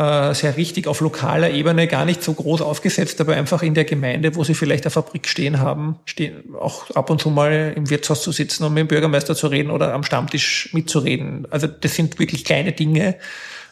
äh, 0.00 0.34
sehr 0.34 0.56
richtig 0.56 0.86
auf 0.86 1.00
lokaler 1.02 1.50
Ebene, 1.50 1.86
gar 1.86 2.06
nicht 2.06 2.22
so 2.22 2.32
groß 2.32 2.62
aufgesetzt, 2.62 3.20
aber 3.20 3.34
einfach 3.34 3.62
in 3.62 3.74
der 3.74 3.84
Gemeinde, 3.84 4.34
wo 4.34 4.44
sie 4.44 4.54
vielleicht 4.54 4.84
eine 4.84 4.90
Fabrik 4.90 5.28
stehen 5.28 5.60
haben, 5.60 5.98
stehen, 6.06 6.54
auch 6.58 6.90
ab 6.92 7.10
und 7.10 7.20
zu 7.20 7.28
mal 7.28 7.74
im 7.76 7.90
Wirtshaus 7.90 8.22
zu 8.22 8.32
sitzen 8.32 8.64
und 8.64 8.72
mit 8.72 8.80
dem 8.80 8.88
Bürgermeister 8.88 9.36
zu 9.36 9.48
reden 9.48 9.70
oder 9.70 9.92
am 9.92 10.02
Stammtisch 10.02 10.70
mitzureden. 10.72 11.46
Also 11.50 11.66
das 11.66 11.96
sind 11.96 12.18
wirklich 12.18 12.46
kleine 12.46 12.72
Dinge, 12.72 13.16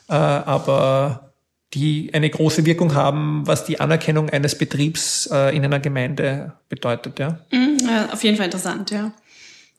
äh, 0.09 0.13
aber 0.13 1.33
die 1.73 2.11
eine 2.13 2.29
große 2.29 2.67
Wirkung 2.67 2.95
haben, 2.95 3.47
was 3.47 3.65
die 3.65 3.81
Anerkennung 3.81 4.29
eines 4.29 4.59
Betriebs 4.59 5.31
äh, 5.33 5.57
in 5.57 5.65
einer 5.65 5.81
Gemeinde 5.81 6.53
bedeutet. 6.69 7.19
Ja? 7.19 7.39
Mhm, 7.51 7.79
auf 8.13 8.23
jeden 8.23 8.37
Fall 8.37 8.47
interessant, 8.47 8.91
ja. 8.91 9.13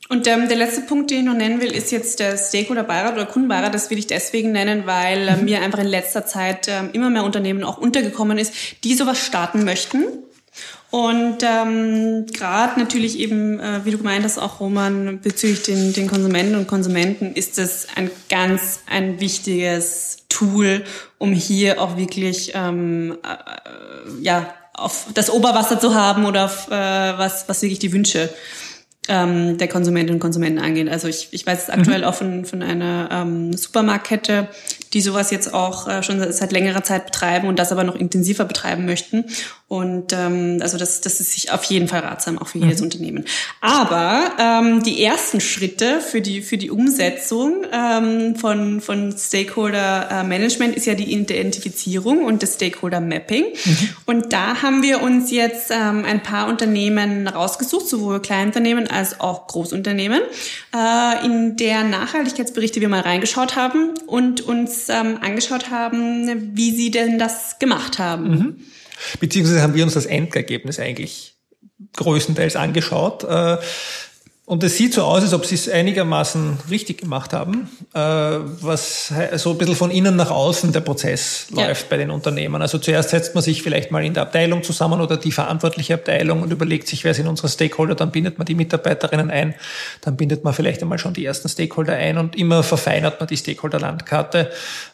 Und 0.07 0.25
ähm, 0.27 0.47
der 0.47 0.57
letzte 0.57 0.81
Punkt, 0.81 1.11
den 1.11 1.19
ich 1.19 1.25
noch 1.25 1.35
nennen 1.35 1.61
will, 1.61 1.71
ist 1.71 1.91
jetzt 1.91 2.19
der 2.19 2.35
Stakeholder-Beirat 2.37 3.13
oder 3.13 3.25
Kundenbeirat. 3.25 3.75
Das 3.75 3.91
will 3.91 3.99
ich 3.99 4.07
deswegen 4.07 4.51
nennen, 4.51 4.87
weil 4.87 5.27
äh, 5.27 5.37
mir 5.37 5.61
einfach 5.61 5.79
in 5.79 5.87
letzter 5.87 6.25
Zeit 6.25 6.67
äh, 6.67 6.85
immer 6.93 7.09
mehr 7.11 7.23
Unternehmen 7.23 7.63
auch 7.63 7.77
untergekommen 7.77 8.37
ist, 8.37 8.53
die 8.83 8.95
sowas 8.95 9.23
starten 9.23 9.65
möchten. 9.65 10.05
Und 10.91 11.43
ähm, 11.43 12.25
gerade 12.33 12.79
natürlich 12.79 13.19
eben, 13.19 13.59
äh, 13.59 13.85
wie 13.85 13.91
du 13.91 13.99
gemeint 13.99 14.25
hast, 14.25 14.39
auch 14.39 14.59
Roman, 14.59 15.19
bezüglich 15.21 15.61
den, 15.61 15.93
den 15.93 16.07
Konsumenten 16.07 16.55
und 16.55 16.67
Konsumenten 16.67 17.33
ist 17.33 17.59
es 17.59 17.87
ein 17.95 18.09
ganz 18.29 18.79
ein 18.87 19.19
wichtiges 19.19 20.25
Tool, 20.29 20.83
um 21.19 21.31
hier 21.31 21.79
auch 21.79 21.95
wirklich 21.95 22.53
ähm, 22.55 23.17
äh, 23.23 24.23
ja 24.23 24.51
auf 24.73 25.07
das 25.13 25.29
Oberwasser 25.29 25.79
zu 25.79 25.93
haben 25.93 26.25
oder 26.25 26.45
auf 26.45 26.69
äh, 26.69 26.71
was 26.71 27.47
was 27.47 27.61
wirklich 27.61 27.79
die 27.79 27.93
Wünsche 27.93 28.29
ähm, 29.09 29.57
der 29.57 29.67
Konsumentinnen 29.67 30.15
und 30.15 30.19
Konsumenten 30.19 30.59
angeht. 30.59 30.87
Also 30.87 31.07
ich, 31.07 31.29
ich 31.31 31.45
weiß 31.45 31.63
es 31.63 31.69
aktuell 31.69 31.99
mhm. 31.99 32.03
auch 32.05 32.13
von, 32.13 32.45
von 32.45 32.61
einer 32.61 33.09
ähm, 33.11 33.53
Supermarktkette, 33.53 34.47
die 34.93 35.01
sowas 35.01 35.31
jetzt 35.31 35.53
auch 35.53 35.87
äh, 35.87 36.03
schon 36.03 36.31
seit 36.31 36.51
längerer 36.51 36.83
Zeit 36.83 37.05
betreiben 37.05 37.47
und 37.47 37.59
das 37.59 37.71
aber 37.71 37.83
noch 37.83 37.95
intensiver 37.95 38.45
betreiben 38.45 38.85
möchten. 38.85 39.25
Und 39.67 40.13
ähm, 40.13 40.57
also 40.61 40.79
das, 40.79 41.01
das 41.01 41.19
ist 41.19 41.33
sich 41.33 41.51
auf 41.51 41.63
jeden 41.65 41.87
Fall 41.87 41.99
ratsam, 41.99 42.39
auch 42.39 42.47
für 42.47 42.57
jedes 42.57 42.79
mhm. 42.79 42.85
Unternehmen. 42.85 43.25
Aber 43.61 44.31
ähm, 44.39 44.81
die 44.81 45.03
ersten 45.03 45.39
Schritte 45.39 46.01
für 46.01 46.21
die, 46.21 46.41
für 46.41 46.57
die 46.57 46.71
Umsetzung 46.71 47.65
ähm, 47.71 48.35
von, 48.35 48.81
von 48.81 49.15
Stakeholder 49.15 50.09
äh, 50.09 50.23
Management 50.23 50.75
ist 50.75 50.87
ja 50.87 50.95
die 50.95 51.13
Identifizierung 51.13 52.25
und 52.25 52.41
das 52.41 52.55
Stakeholder 52.55 52.99
Mapping. 52.99 53.45
Mhm. 53.63 53.89
Und 54.07 54.33
da 54.33 54.63
haben 54.63 54.81
wir 54.81 55.03
uns 55.03 55.29
jetzt 55.29 55.69
ähm, 55.69 56.03
ein 56.03 56.23
paar 56.23 56.47
Unternehmen 56.47 57.27
rausgesucht, 57.27 57.87
sowohl 57.87 58.21
Kleinunternehmen 58.21 58.89
als 58.89 59.19
auch 59.19 59.45
Großunternehmen, 59.45 60.21
äh, 60.75 61.25
in 61.25 61.57
der 61.57 61.83
Nachhaltigkeitsberichte 61.83 62.81
wir 62.81 62.89
mal 62.89 63.01
reingeschaut 63.01 63.55
haben 63.55 63.91
und 64.07 64.41
uns 64.41 64.78
ähm, 64.87 65.17
angeschaut 65.21 65.69
haben, 65.69 66.55
wie 66.55 66.71
sie 66.71 66.91
denn 66.91 67.19
das 67.19 67.59
gemacht 67.59 67.99
haben. 67.99 68.29
Mhm. 68.29 68.55
Beziehungsweise 69.19 69.61
haben 69.61 69.73
wir 69.73 69.83
uns 69.83 69.93
das 69.93 70.05
Endergebnis 70.05 70.79
eigentlich 70.79 71.35
größtenteils 71.95 72.55
angeschaut. 72.55 73.23
Äh, 73.23 73.57
und 74.49 74.63
es 74.63 74.77
sieht 74.77 74.95
so 74.95 75.03
aus, 75.03 75.21
als 75.21 75.35
ob 75.35 75.45
sie 75.45 75.53
es 75.53 75.69
einigermaßen 75.69 76.57
richtig 76.71 77.01
gemacht 77.01 77.33
haben, 77.33 77.69
äh, 77.93 77.99
was 77.99 79.13
so 79.35 79.51
ein 79.51 79.59
bisschen 79.59 79.75
von 79.75 79.91
innen 79.91 80.15
nach 80.15 80.31
außen 80.31 80.71
der 80.71 80.79
Prozess 80.79 81.45
ja. 81.55 81.67
läuft 81.67 81.87
bei 81.87 81.97
den 81.97 82.09
Unternehmen. 82.09 82.59
Also 82.59 82.79
zuerst 82.79 83.11
setzt 83.11 83.35
man 83.35 83.43
sich 83.43 83.61
vielleicht 83.61 83.91
mal 83.91 84.03
in 84.03 84.15
der 84.15 84.23
Abteilung 84.23 84.63
zusammen 84.63 85.01
oder 85.01 85.17
die 85.17 85.31
verantwortliche 85.31 85.93
Abteilung 85.93 86.41
und 86.41 86.51
überlegt 86.51 86.87
sich, 86.87 87.03
wer 87.03 87.13
sind 87.13 87.27
unsere 87.27 87.47
Stakeholder, 87.47 87.93
dann 87.93 88.09
bindet 88.09 88.39
man 88.39 88.45
die 88.45 88.55
Mitarbeiterinnen 88.55 89.29
ein, 89.29 89.53
dann 90.01 90.17
bindet 90.17 90.43
man 90.43 90.51
vielleicht 90.55 90.81
einmal 90.81 90.97
schon 90.97 91.13
die 91.13 91.25
ersten 91.25 91.47
Stakeholder 91.47 91.93
ein 91.93 92.17
und 92.17 92.35
immer 92.35 92.63
verfeinert 92.63 93.19
man 93.19 93.27
die 93.27 93.37
Stakeholder-Landkarte. 93.37 94.49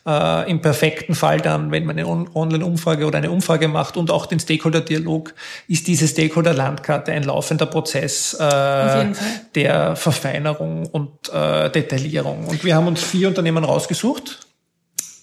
Äh, 0.06 0.52
Im 0.52 0.60
perfekten 0.60 1.16
Fall 1.16 1.40
dann, 1.40 1.72
wenn 1.72 1.86
man 1.86 1.98
eine 1.98 2.10
Online-Umfrage 2.10 3.06
oder 3.06 3.20
eine 3.20 3.32
Umfrage 3.32 3.70
macht 3.70 3.96
und 3.96 4.12
auch 4.12 4.26
den 4.26 4.42
Stakeholder-Dialog, 4.42 5.34
ist 5.70 5.88
diese 5.88 6.10
Stakeholder-Landkarte 6.10 7.14
ein 7.14 7.24
laufender 7.24 7.68
Prozess. 7.68 8.36
Äh, 8.38 8.44
Auf 8.44 8.98
jeden 8.98 9.16
Fall 9.16 9.45
der 9.54 9.96
Verfeinerung 9.96 10.88
und 10.88 11.30
äh, 11.32 11.70
Detaillierung. 11.70 12.48
Und 12.48 12.64
wir 12.64 12.76
haben 12.76 12.88
uns 12.88 13.04
vier 13.04 13.28
Unternehmen 13.28 13.64
rausgesucht. 13.64 14.40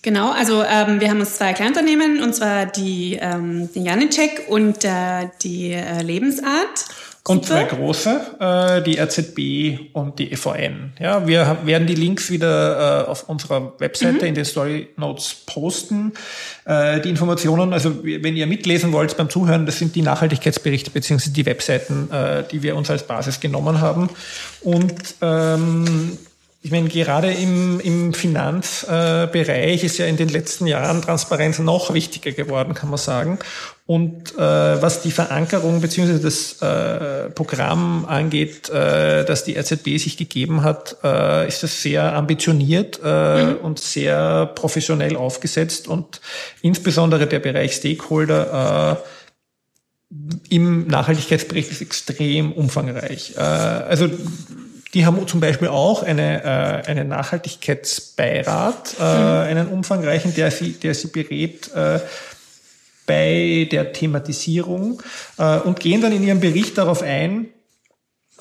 Genau, 0.03 0.33
also 0.33 0.65
ähm, 0.65 1.01
wir 1.01 1.11
haben 1.11 1.21
uns 1.21 1.37
zwei 1.37 1.53
Kleinunternehmen, 1.53 2.23
und 2.23 2.35
zwar 2.35 2.67
die, 2.67 3.19
ähm, 3.21 3.69
Janicek 3.73 4.47
und 4.49 4.85
äh, 4.85 5.29
die 5.43 5.73
äh, 5.73 6.03
Lebensart. 6.03 6.87
Und 7.29 7.47
zwei 7.47 7.63
große, 7.63 8.21
äh, 8.41 8.83
die 8.83 8.99
RZB 8.99 9.93
und 9.93 10.19
die 10.19 10.33
EVN. 10.33 10.93
Ja, 10.99 11.25
wir 11.25 11.59
werden 11.65 11.87
die 11.87 11.95
Links 11.95 12.31
wieder 12.31 13.05
äh, 13.05 13.09
auf 13.09 13.29
unserer 13.29 13.79
Webseite 13.79 14.23
mhm. 14.23 14.25
in 14.25 14.35
den 14.35 14.45
Story 14.45 14.89
Notes 14.97 15.37
posten. 15.47 16.15
Äh, 16.65 17.01
die 17.01 17.11
Informationen, 17.11 17.73
also 17.73 18.03
wenn 18.03 18.37
ihr 18.37 18.49
mitlesen 18.49 18.91
wollt 18.93 19.17
beim 19.17 19.31
Zuhören, 19.31 19.67
das 19.67 19.79
sind 19.79 19.95
die 19.95 20.03
Nachhaltigkeitsberichte 20.03 20.91
beziehungsweise 20.91 21.33
die 21.33 21.47
Webseiten, 21.47 22.11
äh, 22.11 22.43
die 22.51 22.65
wir 22.65 22.75
uns 22.75 22.91
als 22.91 23.07
Basis 23.07 23.39
genommen 23.39 23.81
haben. 23.81 24.11
Und 24.63 25.15
ähm, 25.21 26.19
ich 26.65 26.71
meine, 26.71 26.89
gerade 26.89 27.33
im, 27.33 27.81
im 27.81 28.15
Finanzbereich 28.15 29.83
äh, 29.83 29.87
ist 29.87 29.99
ja 29.99 30.07
in 30.07 30.17
den 30.17 30.29
letzten 30.29 30.69
Jahren 30.69 31.03
Transparenz 31.03 31.59
noch 31.59 31.93
wichtiger 31.93 32.31
geworden, 32.31 32.75
kann 32.75 32.89
man 32.89 32.99
sagen. 32.99 33.39
Und 33.93 34.39
äh, 34.39 34.41
was 34.41 35.03
die 35.03 35.11
Verankerung 35.11 35.83
bzw. 35.83 36.19
das 36.19 36.63
äh, 36.63 37.29
Programm 37.29 38.07
angeht, 38.07 38.71
äh, 38.71 39.23
das 39.23 39.45
die 39.45 39.55
RZB 39.55 39.99
sich 39.99 40.17
gegeben 40.17 40.63
hat, 40.63 40.97
äh, 41.05 41.47
ist 41.47 41.63
das 41.63 41.83
sehr 41.83 42.15
ambitioniert 42.15 43.01
äh, 43.05 43.45
mhm. 43.45 43.57
und 43.57 43.79
sehr 43.79 44.47
professionell 44.55 45.15
aufgesetzt 45.15 45.89
und 45.89 46.23
insbesondere 46.63 47.27
der 47.27 47.41
Bereich 47.41 47.75
Stakeholder 47.75 49.03
äh, 50.09 50.55
im 50.55 50.87
Nachhaltigkeitsbericht 50.87 51.71
ist 51.71 51.83
extrem 51.83 52.53
umfangreich. 52.53 53.35
Äh, 53.37 53.41
also 53.41 54.09
die 54.95 55.05
haben 55.05 55.29
zum 55.29 55.41
Beispiel 55.41 55.69
auch 55.69 56.03
eine, 56.03 56.43
äh, 56.43 56.89
einen 56.89 57.09
Nachhaltigkeitsbeirat, 57.09 58.97
äh, 58.99 59.03
mhm. 59.03 59.49
einen 59.51 59.69
umfangreichen, 59.69 60.35
der 60.35 60.51
sie, 60.51 60.73
der 60.73 60.95
sie 60.95 61.09
berät 61.09 61.71
äh, 61.75 62.01
bei 63.07 63.69
der 63.71 63.93
Thematisierung 63.93 65.03
äh, 65.39 65.59
und 65.59 65.81
gehen 65.81 66.01
dann 66.01 66.13
in 66.13 66.23
ihrem 66.23 66.41
Bericht 66.41 66.79
darauf 66.79 67.03
ein, 67.03 67.49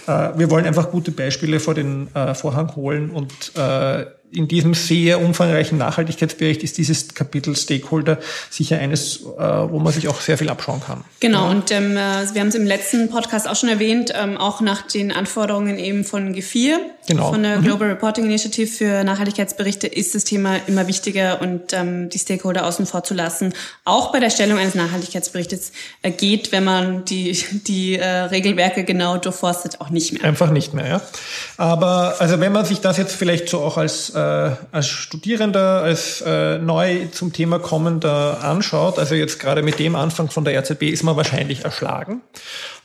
Äh, 0.06 0.30
wir 0.36 0.50
wollen 0.50 0.66
einfach 0.66 0.90
gute 0.90 1.12
Beispiele 1.12 1.60
vor 1.60 1.74
den 1.74 2.08
Vorhang 2.34 2.74
holen 2.74 3.10
und 3.10 3.52
in 4.30 4.46
diesem 4.46 4.74
sehr 4.74 5.20
umfangreichen 5.20 5.78
Nachhaltigkeitsbericht 5.78 6.62
ist 6.62 6.76
dieses 6.76 7.14
Kapitel 7.14 7.56
Stakeholder 7.56 8.18
sicher 8.50 8.78
eines, 8.78 9.22
äh, 9.22 9.26
wo 9.26 9.78
man 9.78 9.92
sich 9.92 10.08
auch 10.08 10.20
sehr 10.20 10.36
viel 10.36 10.50
abschauen 10.50 10.82
kann. 10.86 11.04
Genau, 11.20 11.50
und 11.50 11.70
ähm, 11.70 11.96
äh, 11.96 12.26
wir 12.32 12.40
haben 12.40 12.48
es 12.48 12.54
im 12.54 12.66
letzten 12.66 13.08
Podcast 13.08 13.48
auch 13.48 13.56
schon 13.56 13.70
erwähnt, 13.70 14.12
ähm, 14.14 14.36
auch 14.36 14.60
nach 14.60 14.82
den 14.82 15.12
Anforderungen 15.12 15.78
eben 15.78 16.04
von 16.04 16.34
G4, 16.34 16.76
genau. 17.06 17.30
von 17.30 17.42
der 17.42 17.58
mhm. 17.58 17.64
Global 17.64 17.88
Reporting 17.88 18.26
Initiative 18.26 18.66
für 18.66 19.04
Nachhaltigkeitsberichte, 19.04 19.86
ist 19.86 20.14
das 20.14 20.24
Thema 20.24 20.56
immer 20.66 20.86
wichtiger 20.88 21.40
und 21.40 21.72
ähm, 21.72 22.10
die 22.10 22.18
Stakeholder 22.18 22.66
außen 22.66 22.84
vor 22.86 23.04
zu 23.04 23.14
lassen. 23.14 23.54
Auch 23.84 24.12
bei 24.12 24.20
der 24.20 24.30
Stellung 24.30 24.58
eines 24.58 24.74
Nachhaltigkeitsberichtes 24.74 25.72
äh, 26.02 26.10
geht, 26.10 26.52
wenn 26.52 26.64
man 26.64 27.04
die, 27.06 27.32
die 27.66 27.96
äh, 27.96 28.06
Regelwerke 28.06 28.84
genau 28.84 29.16
durchforstet, 29.16 29.80
auch 29.80 29.88
nicht 29.88 30.12
mehr. 30.12 30.24
Einfach 30.24 30.50
nicht 30.50 30.74
mehr, 30.74 30.86
ja. 30.86 31.00
Aber 31.56 32.16
also 32.18 32.40
wenn 32.40 32.52
man 32.52 32.66
sich 32.66 32.80
das 32.80 32.98
jetzt 32.98 33.14
vielleicht 33.14 33.48
so 33.48 33.60
auch 33.60 33.78
als 33.78 34.12
äh, 34.18 34.56
als 34.72 34.88
Studierender, 34.88 35.82
als 35.82 36.20
äh, 36.20 36.58
neu 36.58 37.06
zum 37.12 37.32
Thema 37.32 37.58
kommender 37.58 38.42
anschaut, 38.42 38.98
also 38.98 39.14
jetzt 39.14 39.38
gerade 39.38 39.62
mit 39.62 39.78
dem 39.78 39.94
Anfang 39.94 40.30
von 40.30 40.44
der 40.44 40.58
RZB, 40.58 40.84
ist 40.84 41.02
man 41.02 41.16
wahrscheinlich 41.16 41.64
erschlagen. 41.64 42.22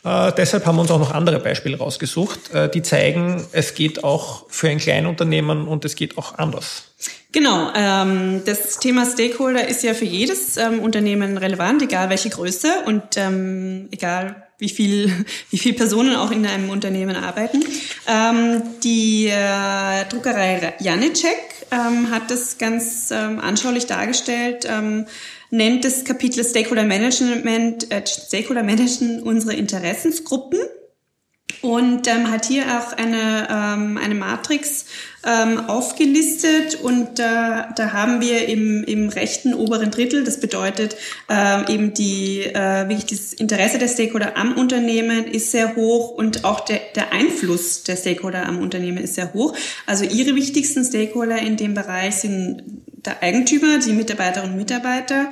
Äh, 0.04 0.32
deshalb 0.36 0.66
haben 0.66 0.76
wir 0.76 0.82
uns 0.82 0.90
auch 0.90 0.98
noch 0.98 1.12
andere 1.12 1.40
Beispiele 1.40 1.78
rausgesucht, 1.78 2.52
äh, 2.52 2.68
die 2.68 2.82
zeigen, 2.82 3.44
es 3.52 3.74
geht 3.74 4.04
auch 4.04 4.46
für 4.48 4.68
ein 4.68 4.78
Kleinunternehmen 4.78 5.66
und 5.66 5.84
es 5.84 5.96
geht 5.96 6.18
auch 6.18 6.38
anders. 6.38 6.84
Genau, 7.32 7.72
ähm, 7.74 8.42
das 8.46 8.78
Thema 8.78 9.04
Stakeholder 9.04 9.66
ist 9.66 9.82
ja 9.82 9.94
für 9.94 10.04
jedes 10.04 10.56
ähm, 10.56 10.78
Unternehmen 10.78 11.36
relevant, 11.36 11.82
egal 11.82 12.08
welche 12.08 12.30
Größe 12.30 12.68
und 12.86 13.02
ähm, 13.16 13.88
egal 13.90 14.43
wie 14.58 14.68
viel, 14.68 15.12
wie 15.50 15.58
viel 15.58 15.74
Personen 15.74 16.16
auch 16.16 16.30
in 16.30 16.46
einem 16.46 16.70
Unternehmen 16.70 17.16
arbeiten. 17.16 17.64
Ähm, 18.06 18.62
die 18.82 19.26
äh, 19.26 20.04
Druckerei 20.08 20.74
Janicek 20.80 21.66
ähm, 21.70 22.10
hat 22.10 22.30
das 22.30 22.58
ganz 22.58 23.10
ähm, 23.10 23.40
anschaulich 23.40 23.86
dargestellt, 23.86 24.66
ähm, 24.68 25.06
nennt 25.50 25.84
das 25.84 26.04
Kapitel 26.04 26.44
Stakeholder 26.44 26.84
Management, 26.84 27.90
äh, 27.90 28.02
Stakeholder 28.06 28.62
Managen 28.62 29.22
unsere 29.22 29.54
Interessensgruppen 29.54 30.58
und 31.64 32.06
ähm, 32.08 32.30
hat 32.30 32.44
hier 32.44 32.64
auch 32.64 32.92
eine, 32.92 33.48
ähm, 33.50 33.96
eine 33.96 34.14
Matrix 34.14 34.84
ähm, 35.24 35.60
aufgelistet 35.60 36.74
und 36.74 37.18
da, 37.18 37.72
da 37.74 37.94
haben 37.94 38.20
wir 38.20 38.46
im, 38.48 38.84
im 38.84 39.08
rechten 39.08 39.54
oberen 39.54 39.90
Drittel, 39.90 40.24
das 40.24 40.40
bedeutet 40.40 40.94
ähm, 41.30 41.64
eben 41.68 41.94
die, 41.94 42.42
äh, 42.42 42.86
wirklich 42.90 43.06
das 43.06 43.32
Interesse 43.32 43.78
der 43.78 43.88
Stakeholder 43.88 44.36
am 44.36 44.58
Unternehmen 44.58 45.24
ist 45.24 45.52
sehr 45.52 45.74
hoch 45.74 46.10
und 46.10 46.44
auch 46.44 46.60
der, 46.60 46.80
der 46.96 47.14
Einfluss 47.14 47.82
der 47.82 47.96
Stakeholder 47.96 48.46
am 48.46 48.58
Unternehmen 48.58 48.98
ist 48.98 49.14
sehr 49.14 49.32
hoch. 49.32 49.56
Also 49.86 50.04
ihre 50.04 50.36
wichtigsten 50.36 50.84
Stakeholder 50.84 51.38
in 51.38 51.56
dem 51.56 51.72
Bereich 51.72 52.16
sind 52.16 52.62
der 53.06 53.22
Eigentümer, 53.22 53.78
die 53.78 53.92
Mitarbeiterinnen 53.92 54.52
und 54.52 54.58
Mitarbeiter, 54.58 55.30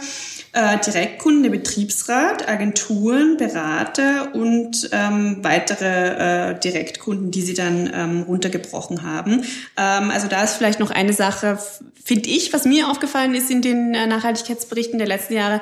äh, 0.53 0.79
Direktkunden, 0.79 1.43
der 1.43 1.51
Betriebsrat, 1.51 2.49
Agenturen, 2.49 3.37
Berater 3.39 4.35
und 4.35 4.91
ähm, 4.93 5.39
weitere 5.43 6.51
äh, 6.51 6.61
Direktkunden, 6.61 7.31
die 7.31 7.43
sie 7.43 7.55
dann 7.55 7.91
ähm, 7.95 8.23
runtergebrochen 8.23 9.03
haben. 9.03 9.45
Ähm, 9.79 10.11
also 10.11 10.29
da 10.29 10.43
ist 10.45 10.57
vielleicht 10.57 10.81
noch 10.81 10.91
eine 10.91 11.15
Sache, 11.15 11.59
finde 12.05 12.29
ich, 12.29 12.53
was 12.53 12.65
mir 12.65 12.89
aufgefallen 12.89 13.35
ist 13.35 13.51
in 13.51 13.63
den 13.63 13.95
äh, 13.95 14.07
Nachhaltigkeitsberichten 14.07 14.99
der 14.99 15.09
letzten 15.09 15.35
Jahre. 15.35 15.61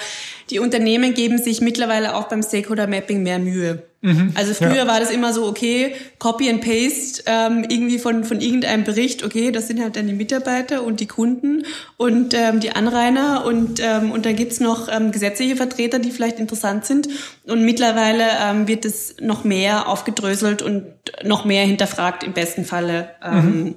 Die 0.51 0.59
Unternehmen 0.59 1.15
geben 1.15 1.39
sich 1.39 1.61
mittlerweile 1.61 2.17
auch 2.17 2.29
beim 2.29 2.43
Stakeholder 2.43 2.87
Mapping 2.87 3.23
mehr 3.23 3.39
Mühe. 3.39 3.90
Mhm, 4.03 4.33
also 4.35 4.55
früher 4.55 4.77
ja. 4.77 4.87
war 4.87 4.99
das 4.99 5.11
immer 5.11 5.35
so, 5.35 5.47
okay, 5.47 5.95
Copy 6.19 6.49
and 6.49 6.63
Paste 6.63 7.23
ähm, 7.27 7.67
irgendwie 7.69 7.99
von, 7.99 8.25
von 8.25 8.41
irgendeinem 8.41 8.85
Bericht, 8.85 9.23
okay, 9.23 9.53
das 9.53 9.69
sind 9.69 9.81
halt 9.81 9.97
dann 9.97 10.07
die 10.07 10.15
Mitarbeiter 10.15 10.83
und 10.85 11.01
die 11.01 11.07
Kunden 11.07 11.65
und 11.99 12.33
ähm, 12.33 12.61
die 12.61 12.73
Anrainer 12.73 13.45
und, 13.45 13.79
ähm, 13.83 14.11
und 14.11 14.25
dann 14.25 14.37
gibt's 14.37 14.59
noch 14.59 14.89
ähm, 14.91 15.13
gesetzliche 15.13 15.55
Vertreter, 15.55 15.99
die 15.99 16.13
vielleicht 16.13 16.39
interessant 16.39 16.87
sind. 16.87 17.09
Und 17.47 17.63
mittlerweile 17.67 18.25
ähm, 18.43 18.67
wird 18.67 18.87
es 18.87 19.17
noch 19.21 19.45
mehr 19.45 19.87
aufgedröselt 19.87 20.63
und 20.63 20.87
noch 21.23 21.45
mehr 21.45 21.67
hinterfragt 21.67 22.25
im 22.25 22.33
besten 22.33 22.65
Falle. 22.65 23.11
Ähm, 23.23 23.65
mhm 23.65 23.75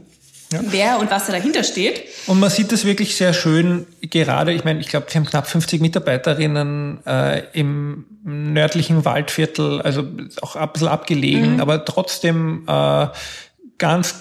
ja. 0.53 0.61
wer 0.69 0.99
und 0.99 1.11
was 1.11 1.25
da 1.25 1.33
dahinter 1.33 1.63
steht. 1.63 2.03
Und 2.27 2.39
man 2.39 2.49
sieht 2.49 2.71
das 2.71 2.85
wirklich 2.85 3.15
sehr 3.15 3.33
schön, 3.33 3.85
gerade, 4.01 4.53
ich 4.53 4.63
meine, 4.63 4.79
ich 4.79 4.87
glaube, 4.87 5.07
wir 5.09 5.15
haben 5.15 5.25
knapp 5.25 5.47
50 5.47 5.81
Mitarbeiterinnen 5.81 7.05
äh, 7.05 7.43
im 7.53 8.05
nördlichen 8.23 9.05
Waldviertel, 9.05 9.81
also 9.81 10.03
auch 10.41 10.55
ein 10.55 10.69
bisschen 10.71 10.87
abgelegen, 10.87 11.55
mhm. 11.55 11.61
aber 11.61 11.83
trotzdem 11.83 12.63
äh, 12.67 13.07
ganz 13.83 14.15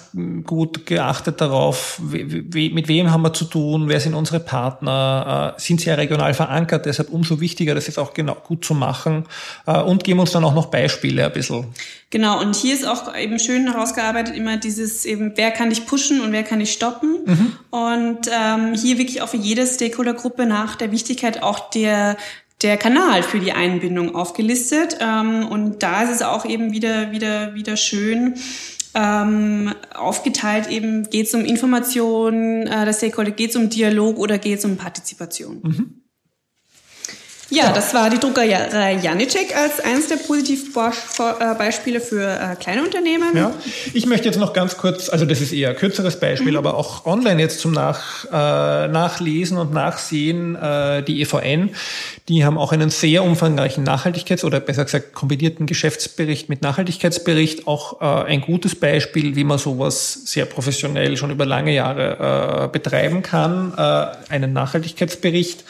gut 0.44 0.86
geachtet 0.86 1.40
darauf, 1.40 2.00
wie, 2.02 2.70
mit 2.70 2.88
wem 2.88 3.12
haben 3.12 3.22
wir 3.22 3.32
zu 3.32 3.44
tun, 3.44 3.88
wer 3.88 4.00
sind 4.00 4.14
unsere 4.14 4.40
Partner, 4.40 5.54
äh, 5.56 5.60
sind 5.60 5.80
sie 5.80 5.88
ja 5.88 5.94
regional 5.94 6.34
verankert, 6.34 6.84
deshalb 6.84 7.10
umso 7.10 7.40
wichtiger, 7.40 7.72
das 7.76 7.86
jetzt 7.86 7.96
auch 7.96 8.12
genau 8.12 8.34
gut 8.34 8.64
zu 8.64 8.74
machen 8.74 9.22
äh, 9.68 9.80
und 9.80 10.02
geben 10.02 10.18
uns 10.18 10.32
dann 10.32 10.42
auch 10.42 10.54
noch 10.56 10.66
Beispiele 10.66 11.24
ein 11.24 11.32
bisschen. 11.32 11.66
Genau, 12.10 12.40
und 12.40 12.56
hier 12.56 12.74
ist 12.74 12.84
auch 12.84 13.14
eben 13.14 13.38
schön 13.38 13.70
herausgearbeitet 13.70 14.34
immer 14.34 14.56
dieses 14.56 15.04
eben, 15.04 15.34
wer 15.36 15.52
kann 15.52 15.70
ich 15.70 15.86
pushen 15.86 16.22
und 16.22 16.32
wer 16.32 16.42
kann 16.42 16.60
ich 16.60 16.72
stoppen. 16.72 17.18
Mhm. 17.24 17.52
Und 17.70 18.28
ähm, 18.36 18.74
hier 18.74 18.98
wirklich 18.98 19.22
auch 19.22 19.28
für 19.28 19.36
jede 19.36 19.64
Stakeholdergruppe 19.64 20.44
nach 20.44 20.74
der 20.74 20.90
Wichtigkeit 20.90 21.40
auch 21.44 21.70
der 21.70 22.16
der 22.62 22.76
Kanal 22.76 23.22
für 23.22 23.40
die 23.40 23.52
Einbindung 23.52 24.14
aufgelistet. 24.14 24.96
Ähm, 25.00 25.46
und 25.48 25.82
da 25.82 26.02
ist 26.02 26.10
es 26.10 26.22
auch 26.22 26.44
eben 26.44 26.72
wieder, 26.72 27.10
wieder, 27.10 27.54
wieder 27.54 27.76
schön, 27.76 28.34
ähm, 28.94 29.74
aufgeteilt 29.94 30.68
eben, 30.68 31.08
geht 31.08 31.26
es 31.26 31.34
um 31.34 31.44
Information, 31.44 32.66
äh, 32.66 32.84
der 32.84 32.92
Stakeholder, 32.92 33.30
geht 33.30 33.50
es 33.50 33.56
um 33.56 33.70
Dialog 33.70 34.18
oder 34.18 34.38
geht 34.38 34.58
es 34.58 34.64
um 34.64 34.76
Partizipation. 34.76 35.60
Mhm. 35.62 36.01
Ja, 37.52 37.70
das 37.70 37.92
war 37.92 38.08
die 38.08 38.18
Druckerei 38.18 38.94
Janicek 38.94 39.54
als 39.54 39.78
eines 39.80 40.08
der 40.08 40.16
Positivbeispiele 40.16 42.00
für 42.00 42.22
äh, 42.22 42.56
kleine 42.56 42.82
Unternehmen. 42.82 43.36
Ja. 43.36 43.52
Ich 43.92 44.06
möchte 44.06 44.26
jetzt 44.26 44.38
noch 44.38 44.54
ganz 44.54 44.78
kurz, 44.78 45.10
also 45.10 45.26
das 45.26 45.42
ist 45.42 45.52
eher 45.52 45.70
ein 45.70 45.76
kürzeres 45.76 46.18
Beispiel, 46.18 46.52
mhm. 46.52 46.58
aber 46.58 46.76
auch 46.78 47.04
online 47.04 47.42
jetzt 47.42 47.60
zum 47.60 47.72
Nach, 47.72 48.24
äh, 48.24 48.88
Nachlesen 48.88 49.58
und 49.58 49.70
Nachsehen, 49.72 50.56
äh, 50.56 51.02
die 51.02 51.20
EVN, 51.20 51.74
die 52.28 52.42
haben 52.42 52.56
auch 52.56 52.72
einen 52.72 52.88
sehr 52.88 53.22
umfangreichen 53.22 53.86
Nachhaltigkeits- 53.86 54.44
oder 54.44 54.58
besser 54.58 54.84
gesagt 54.86 55.12
kombinierten 55.12 55.66
Geschäftsbericht 55.66 56.48
mit 56.48 56.62
Nachhaltigkeitsbericht, 56.62 57.66
auch 57.66 58.00
äh, 58.00 58.30
ein 58.30 58.40
gutes 58.40 58.76
Beispiel, 58.76 59.36
wie 59.36 59.44
man 59.44 59.58
sowas 59.58 60.22
sehr 60.24 60.46
professionell 60.46 61.18
schon 61.18 61.30
über 61.30 61.44
lange 61.44 61.74
Jahre 61.74 62.64
äh, 62.64 62.68
betreiben 62.68 63.22
kann, 63.22 63.74
äh, 63.76 64.32
einen 64.32 64.54
Nachhaltigkeitsbericht. 64.54 65.64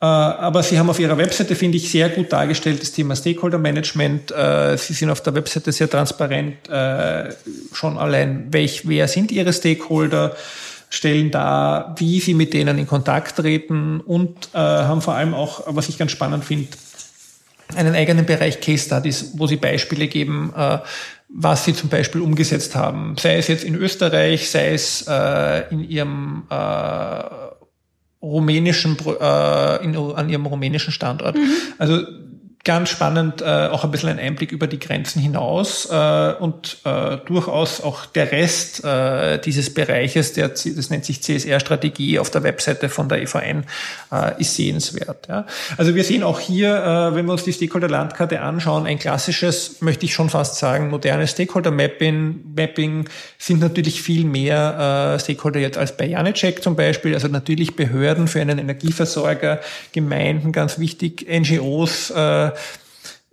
Äh, 0.00 0.06
aber 0.06 0.62
Sie 0.62 0.78
haben 0.78 0.90
auf 0.90 0.98
Ihrer 0.98 1.16
Webseite, 1.16 1.54
finde 1.54 1.78
ich, 1.78 1.90
sehr 1.90 2.08
gut 2.08 2.32
dargestellt 2.32 2.82
das 2.82 2.92
Thema 2.92 3.16
Stakeholder 3.16 3.58
Management. 3.58 4.30
Äh, 4.32 4.76
Sie 4.76 4.92
sind 4.92 5.10
auf 5.10 5.22
der 5.22 5.34
Webseite 5.34 5.72
sehr 5.72 5.88
transparent, 5.88 6.68
äh, 6.68 7.32
schon 7.72 7.96
allein, 7.96 8.48
welch, 8.50 8.86
wer 8.86 9.08
sind 9.08 9.32
Ihre 9.32 9.52
Stakeholder, 9.52 10.36
stellen 10.90 11.30
da, 11.30 11.94
wie 11.98 12.20
Sie 12.20 12.34
mit 12.34 12.52
denen 12.52 12.78
in 12.78 12.86
Kontakt 12.86 13.36
treten 13.36 14.00
und 14.00 14.50
haben 14.52 15.02
vor 15.02 15.14
allem 15.14 15.34
auch, 15.34 15.62
was 15.66 15.88
ich 15.88 15.98
ganz 15.98 16.12
spannend 16.12 16.44
finde, 16.44 16.68
einen 17.74 17.96
eigenen 17.96 18.26
Bereich 18.26 18.60
Case 18.60 18.84
Studies, 18.84 19.32
wo 19.34 19.48
Sie 19.48 19.56
Beispiele 19.56 20.06
geben, 20.06 20.52
was 21.30 21.64
Sie 21.64 21.74
zum 21.74 21.88
Beispiel 21.88 22.20
umgesetzt 22.20 22.76
haben, 22.76 23.16
sei 23.18 23.38
es 23.38 23.48
jetzt 23.48 23.64
in 23.64 23.74
Österreich, 23.74 24.48
sei 24.48 24.74
es 24.74 25.04
in 25.70 25.82
Ihrem 25.82 26.44
rumänischen, 28.24 28.96
äh, 29.20 29.84
in, 29.84 29.96
an 29.96 30.28
ihrem 30.28 30.46
rumänischen 30.46 30.92
Standort. 30.92 31.36
Mhm. 31.36 31.50
Also 31.78 32.00
ganz 32.64 32.88
spannend, 32.88 33.42
äh, 33.42 33.44
auch 33.44 33.84
ein 33.84 33.90
bisschen 33.90 34.08
ein 34.08 34.18
Einblick 34.18 34.50
über 34.50 34.66
die 34.66 34.78
Grenzen 34.78 35.20
hinaus 35.20 35.86
äh, 35.90 36.32
und 36.32 36.78
äh, 36.84 37.18
durchaus 37.26 37.82
auch 37.82 38.06
der 38.06 38.32
Rest 38.32 38.82
äh, 38.84 39.38
dieses 39.38 39.72
Bereiches, 39.72 40.32
der, 40.32 40.48
das 40.48 40.64
nennt 40.64 41.04
sich 41.04 41.22
CSR-Strategie 41.22 42.18
auf 42.18 42.30
der 42.30 42.42
Webseite 42.42 42.88
von 42.88 43.10
der 43.10 43.20
EVN, 43.20 43.64
äh, 44.10 44.40
ist 44.40 44.56
sehenswert. 44.56 45.28
Ja. 45.28 45.46
Also 45.76 45.94
wir 45.94 46.04
sehen 46.04 46.22
auch 46.22 46.40
hier, 46.40 46.74
äh, 46.74 47.14
wenn 47.14 47.26
wir 47.26 47.32
uns 47.32 47.44
die 47.44 47.52
Stakeholder-Landkarte 47.52 48.40
anschauen, 48.40 48.86
ein 48.86 48.98
klassisches, 48.98 49.82
möchte 49.82 50.06
ich 50.06 50.14
schon 50.14 50.30
fast 50.30 50.56
sagen, 50.56 50.88
modernes 50.88 51.32
Stakeholder-Mapping 51.32 52.54
Mapping 52.56 53.08
sind 53.38 53.60
natürlich 53.60 54.00
viel 54.00 54.24
mehr 54.24 55.16
äh, 55.16 55.20
Stakeholder 55.20 55.60
jetzt 55.60 55.76
als 55.76 55.96
bei 55.96 56.06
Janecek 56.06 56.62
zum 56.62 56.76
Beispiel, 56.76 57.12
also 57.12 57.28
natürlich 57.28 57.76
Behörden 57.76 58.26
für 58.26 58.40
einen 58.40 58.58
Energieversorger, 58.58 59.60
Gemeinden, 59.92 60.52
ganz 60.52 60.78
wichtig, 60.78 61.26
NGOs, 61.28 62.10
äh, 62.10 62.53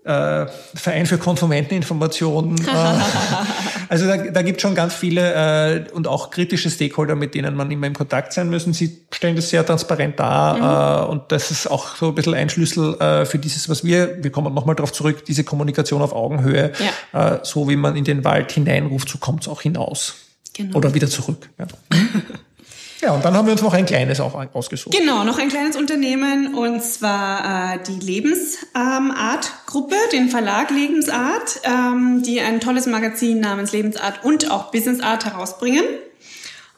äh, 0.03 0.47
Verein 0.73 1.05
für 1.05 1.17
Konsumenteninformation. 1.17 2.55
Äh, 2.71 3.93
also 3.93 4.07
da, 4.07 4.17
da 4.17 4.41
gibt 4.41 4.57
es 4.57 4.62
schon 4.62 4.73
ganz 4.73 4.93
viele 4.93 5.34
äh, 5.34 5.91
und 5.91 6.07
auch 6.07 6.29
kritische 6.29 6.69
Stakeholder, 6.69 7.15
mit 7.15 7.36
denen 7.36 7.55
man 7.55 7.69
immer 7.69 7.88
im 7.88 7.93
Kontakt 7.93 8.31
sein 8.31 8.49
müssen. 8.49 8.71
Sie 8.71 8.99
stellen 9.12 9.36
das 9.36 9.49
sehr 9.49 9.65
transparent 9.65 10.17
dar 10.17 11.03
mhm. 11.03 11.10
äh, 11.10 11.12
und 11.12 11.31
das 11.31 11.51
ist 11.51 11.67
auch 11.67 11.97
so 11.97 12.10
ein 12.10 12.15
bisschen 12.15 12.34
ein 12.34 12.49
Schlüssel 12.49 12.93
äh, 13.01 13.25
für 13.25 13.38
dieses, 13.38 13.67
was 13.67 13.84
wir, 13.84 14.23
wir 14.23 14.31
kommen 14.31 14.53
nochmal 14.53 14.75
darauf 14.75 14.93
zurück, 14.93 15.25
diese 15.25 15.43
Kommunikation 15.43 16.01
auf 16.01 16.13
Augenhöhe, 16.13 16.71
ja. 17.13 17.36
äh, 17.36 17.39
so 17.43 17.67
wie 17.67 17.75
man 17.75 17.97
in 17.97 18.05
den 18.05 18.23
Wald 18.23 18.51
hineinruft, 18.53 19.10
so 19.10 19.17
kommt 19.17 19.41
es 19.41 19.47
auch 19.49 19.62
hinaus. 19.62 20.15
Genau. 20.53 20.77
Oder 20.77 20.93
wieder 20.93 21.10
zurück. 21.10 21.49
Ja. 21.57 21.67
Ja, 23.01 23.13
und 23.13 23.25
dann 23.25 23.35
haben 23.35 23.47
wir 23.47 23.53
uns 23.53 23.63
noch 23.63 23.73
ein 23.73 23.87
kleines 23.87 24.19
auch 24.19 24.35
ausgesucht. 24.53 24.95
Genau, 24.95 25.23
noch 25.23 25.39
ein 25.39 25.49
kleines 25.49 25.75
Unternehmen 25.75 26.53
und 26.53 26.83
zwar 26.83 27.73
äh, 27.73 27.79
die 27.87 27.99
Lebensart-Gruppe, 27.99 29.95
den 30.13 30.29
Verlag 30.29 30.69
Lebensart, 30.69 31.61
ähm, 31.63 32.21
die 32.23 32.41
ein 32.41 32.59
tolles 32.59 32.85
Magazin 32.85 33.39
namens 33.39 33.71
Lebensart 33.71 34.23
und 34.23 34.51
auch 34.51 34.71
Business 34.71 34.99
Art 34.99 35.25
herausbringen. 35.25 35.83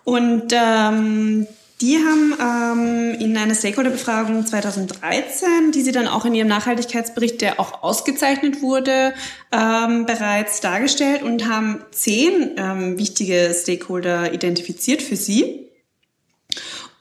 Und 0.06 0.54
ähm, 0.54 1.48
die 1.82 1.98
haben 1.98 2.34
ähm, 2.40 3.20
in 3.20 3.36
einer 3.36 3.56
Stakeholder-Befragung 3.56 4.46
2013, 4.46 5.74
die 5.74 5.82
sie 5.82 5.92
dann 5.92 6.08
auch 6.08 6.24
in 6.24 6.34
ihrem 6.34 6.48
Nachhaltigkeitsbericht, 6.48 7.42
der 7.42 7.60
auch 7.60 7.84
ausgezeichnet 7.84 8.62
wurde, 8.62 9.14
ähm, 9.52 10.06
bereits 10.06 10.62
dargestellt 10.62 11.24
und 11.24 11.50
haben 11.50 11.84
zehn 11.92 12.52
ähm, 12.56 12.98
wichtige 12.98 13.54
Stakeholder 13.54 14.32
identifiziert 14.34 15.02
für 15.02 15.18
sie. 15.18 15.63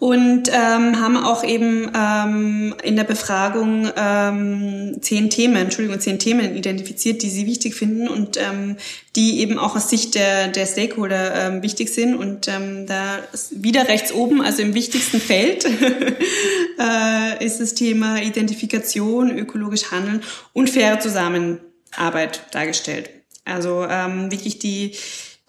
Und 0.03 0.49
ähm, 0.49 1.01
haben 1.01 1.17
auch 1.17 1.45
eben 1.45 1.89
ähm, 1.97 2.75
in 2.83 2.97
der 2.97 3.05
Befragung 3.05 3.89
ähm, 3.97 4.97
zehn 5.01 5.31
Themen, 5.31 5.55
Entschuldigung, 5.55 6.01
zehn 6.01 6.19
Themen 6.19 6.57
identifiziert, 6.57 7.23
die 7.23 7.31
sie 7.31 7.47
wichtig 7.47 7.77
finden 7.77 8.09
und 8.09 8.37
ähm, 8.37 8.79
die 9.15 9.39
eben 9.39 9.61
auch 9.61 9.77
aus 9.77 9.91
Sicht 9.91 10.17
der, 10.17 10.49
der 10.49 10.67
Stakeholder 10.67 11.47
ähm, 11.47 11.63
wichtig 11.63 11.89
sind. 11.91 12.17
Und 12.17 12.49
ähm, 12.49 12.85
da 12.89 13.21
wieder 13.53 13.87
rechts 13.87 14.13
oben, 14.13 14.43
also 14.43 14.61
im 14.63 14.75
wichtigsten 14.75 15.21
Feld, 15.21 15.65
äh, 16.81 17.47
ist 17.47 17.61
das 17.61 17.75
Thema 17.75 18.21
Identifikation, 18.21 19.31
ökologisch 19.39 19.93
Handeln 19.93 20.25
und 20.53 20.69
faire 20.69 20.99
Zusammenarbeit 20.99 22.43
dargestellt. 22.51 23.09
Also 23.45 23.87
ähm, 23.89 24.33
wirklich 24.33 24.59
die 24.59 24.97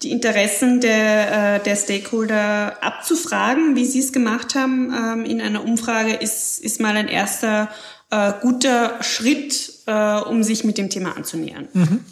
die 0.04 0.10
Interessen 0.10 0.80
der, 0.80 1.56
äh, 1.56 1.62
der 1.62 1.76
Stakeholder 1.76 2.82
abzufragen, 2.82 3.74
wie 3.74 3.84
Sie 3.84 4.00
es 4.00 4.12
gemacht 4.12 4.54
haben 4.54 4.92
ähm, 4.92 5.24
in 5.24 5.40
einer 5.40 5.64
Umfrage, 5.64 6.12
ist, 6.12 6.60
ist 6.60 6.80
mal 6.80 6.96
ein 6.96 7.08
erster 7.08 7.70
äh, 8.10 8.32
guter 8.40 9.02
Schritt, 9.02 9.72
äh, 9.86 10.18
um 10.20 10.42
sich 10.42 10.64
mit 10.64 10.78
dem 10.78 10.90
Thema 10.90 11.16
anzunähern. 11.16 11.68
Mhm. 11.72 12.04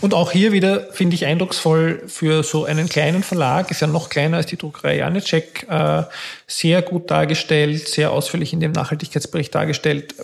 Und 0.00 0.14
auch 0.14 0.32
hier 0.32 0.52
wieder 0.52 0.88
finde 0.92 1.14
ich 1.14 1.26
eindrucksvoll 1.26 2.02
für 2.06 2.42
so 2.42 2.64
einen 2.64 2.88
kleinen 2.88 3.22
Verlag, 3.22 3.70
ist 3.70 3.80
ja 3.80 3.86
noch 3.86 4.08
kleiner 4.08 4.38
als 4.38 4.46
die 4.46 4.56
Druckerei 4.56 4.96
Janicek, 4.96 5.66
äh, 5.68 6.02
sehr 6.46 6.82
gut 6.82 7.10
dargestellt, 7.10 7.86
sehr 7.86 8.10
ausführlich 8.10 8.52
in 8.52 8.60
dem 8.60 8.72
Nachhaltigkeitsbericht 8.72 9.54
dargestellt, 9.54 10.14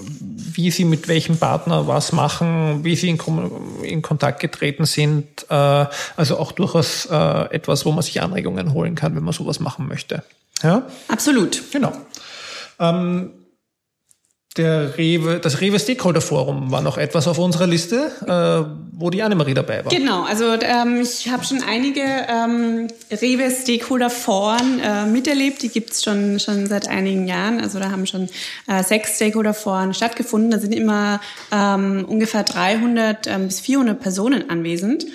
wie 0.56 0.70
sie 0.70 0.84
mit 0.84 1.08
welchem 1.08 1.36
Partner 1.36 1.86
was 1.86 2.12
machen, 2.12 2.84
wie 2.84 2.96
sie 2.96 3.08
in, 3.08 3.18
in 3.82 4.02
Kontakt 4.02 4.40
getreten 4.40 4.84
sind. 4.84 5.46
Äh, 5.50 5.86
also 6.16 6.38
auch 6.38 6.52
durchaus 6.52 7.06
äh, 7.06 7.54
etwas, 7.54 7.84
wo 7.84 7.92
man 7.92 8.02
sich 8.02 8.22
Anregungen 8.22 8.72
holen 8.72 8.94
kann, 8.94 9.14
wenn 9.16 9.24
man 9.24 9.34
sowas 9.34 9.60
machen 9.60 9.88
möchte. 9.88 10.22
Ja? 10.62 10.86
Absolut. 11.08 11.62
Genau. 11.72 11.92
Ähm, 12.78 13.30
der 14.56 14.96
Rewe, 14.96 15.40
das 15.40 15.60
Rewe 15.60 15.80
Stakeholder 15.80 16.20
Forum 16.20 16.70
war 16.70 16.80
noch 16.80 16.96
etwas 16.96 17.26
auf 17.26 17.38
unserer 17.38 17.66
Liste, 17.66 18.12
äh, 18.24 18.72
wo 18.92 19.10
die 19.10 19.22
Annemarie 19.22 19.54
dabei 19.54 19.84
war. 19.84 19.90
Genau, 19.90 20.22
also 20.22 20.44
ähm, 20.52 21.00
ich 21.02 21.28
habe 21.28 21.44
schon 21.44 21.60
einige 21.62 22.02
ähm, 22.02 22.86
Rewe 23.10 23.50
Stakeholder 23.50 24.10
Foren 24.10 24.78
äh, 24.78 25.06
miterlebt. 25.06 25.62
Die 25.62 25.70
gibt's 25.70 26.04
schon 26.04 26.38
schon 26.38 26.66
seit 26.66 26.88
einigen 26.88 27.26
Jahren. 27.26 27.60
Also 27.60 27.80
da 27.80 27.90
haben 27.90 28.06
schon 28.06 28.28
äh, 28.68 28.84
sechs 28.84 29.16
Stakeholder 29.16 29.54
Foren 29.54 29.92
stattgefunden. 29.92 30.52
Da 30.52 30.60
sind 30.60 30.72
immer 30.72 31.20
ähm, 31.50 32.04
ungefähr 32.08 32.44
300 32.44 33.26
ähm, 33.26 33.46
bis 33.48 33.58
400 33.58 33.98
Personen 33.98 34.50
anwesend. 34.50 35.06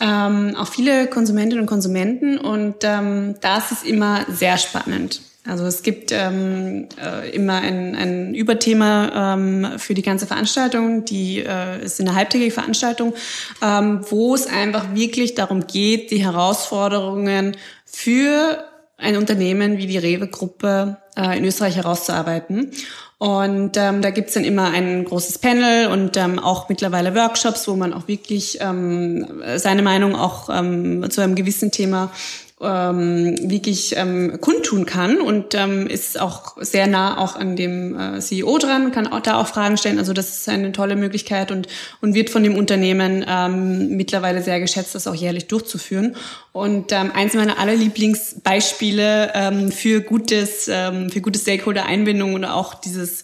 Ähm, 0.00 0.56
auch 0.56 0.68
viele 0.68 1.06
Konsumentinnen 1.06 1.60
und 1.60 1.66
Konsumenten 1.66 2.38
und 2.38 2.76
ähm, 2.82 3.36
das 3.40 3.72
ist 3.72 3.84
immer 3.84 4.26
sehr 4.28 4.56
spannend. 4.56 5.20
Also 5.48 5.64
es 5.64 5.82
gibt 5.82 6.12
ähm, 6.12 6.88
äh, 7.02 7.30
immer 7.30 7.54
ein, 7.54 7.96
ein 7.96 8.34
Überthema 8.34 9.34
ähm, 9.34 9.78
für 9.78 9.94
die 9.94 10.02
ganze 10.02 10.26
Veranstaltung, 10.26 11.06
die 11.06 11.38
äh, 11.38 11.82
ist 11.82 11.98
eine 12.00 12.14
halbtägige 12.14 12.50
Veranstaltung, 12.50 13.14
ähm, 13.62 14.00
wo 14.10 14.34
es 14.34 14.46
einfach 14.46 14.94
wirklich 14.94 15.34
darum 15.34 15.66
geht, 15.66 16.10
die 16.10 16.22
Herausforderungen 16.22 17.56
für 17.86 18.62
ein 18.98 19.16
Unternehmen 19.16 19.78
wie 19.78 19.86
die 19.86 19.96
Rewe-Gruppe 19.96 20.98
äh, 21.16 21.38
in 21.38 21.44
Österreich 21.46 21.76
herauszuarbeiten. 21.76 22.72
Und 23.16 23.76
ähm, 23.76 24.02
da 24.02 24.10
gibt's 24.10 24.34
dann 24.34 24.44
immer 24.44 24.70
ein 24.70 25.04
großes 25.04 25.38
Panel 25.38 25.88
und 25.88 26.16
ähm, 26.18 26.38
auch 26.38 26.68
mittlerweile 26.68 27.14
Workshops, 27.14 27.66
wo 27.66 27.74
man 27.74 27.94
auch 27.94 28.06
wirklich 28.06 28.58
ähm, 28.60 29.42
seine 29.56 29.82
Meinung 29.82 30.14
auch 30.14 30.50
ähm, 30.52 31.10
zu 31.10 31.22
einem 31.22 31.34
gewissen 31.34 31.72
Thema 31.72 32.12
ähm, 32.60 33.36
wirklich 33.50 33.94
ähm, 33.96 34.40
kundtun 34.40 34.84
kann 34.84 35.20
und 35.20 35.54
ähm, 35.54 35.86
ist 35.86 36.20
auch 36.20 36.56
sehr 36.60 36.86
nah 36.88 37.18
auch 37.18 37.36
an 37.36 37.54
dem 37.54 37.98
äh, 37.98 38.18
CEO 38.20 38.58
dran, 38.58 38.90
kann 38.90 39.06
auch 39.06 39.20
da 39.20 39.40
auch 39.40 39.46
Fragen 39.46 39.76
stellen. 39.76 39.98
Also 39.98 40.12
das 40.12 40.38
ist 40.38 40.48
eine 40.48 40.72
tolle 40.72 40.96
Möglichkeit 40.96 41.52
und, 41.52 41.68
und 42.00 42.14
wird 42.14 42.30
von 42.30 42.42
dem 42.42 42.56
Unternehmen 42.56 43.24
ähm, 43.28 43.96
mittlerweile 43.96 44.42
sehr 44.42 44.58
geschätzt, 44.58 44.94
das 44.94 45.06
auch 45.06 45.14
jährlich 45.14 45.46
durchzuführen. 45.46 46.16
Und 46.52 46.90
ähm, 46.90 47.12
eins 47.14 47.34
meiner 47.34 47.58
allerlieblingsbeispiele 47.58 49.32
ähm, 49.34 49.70
für 49.70 50.00
gutes, 50.00 50.68
ähm, 50.68 51.10
für 51.10 51.20
gute 51.20 51.38
Stakeholder-Einbindung 51.38 52.34
und 52.34 52.44
auch 52.44 52.74
dieses 52.74 53.22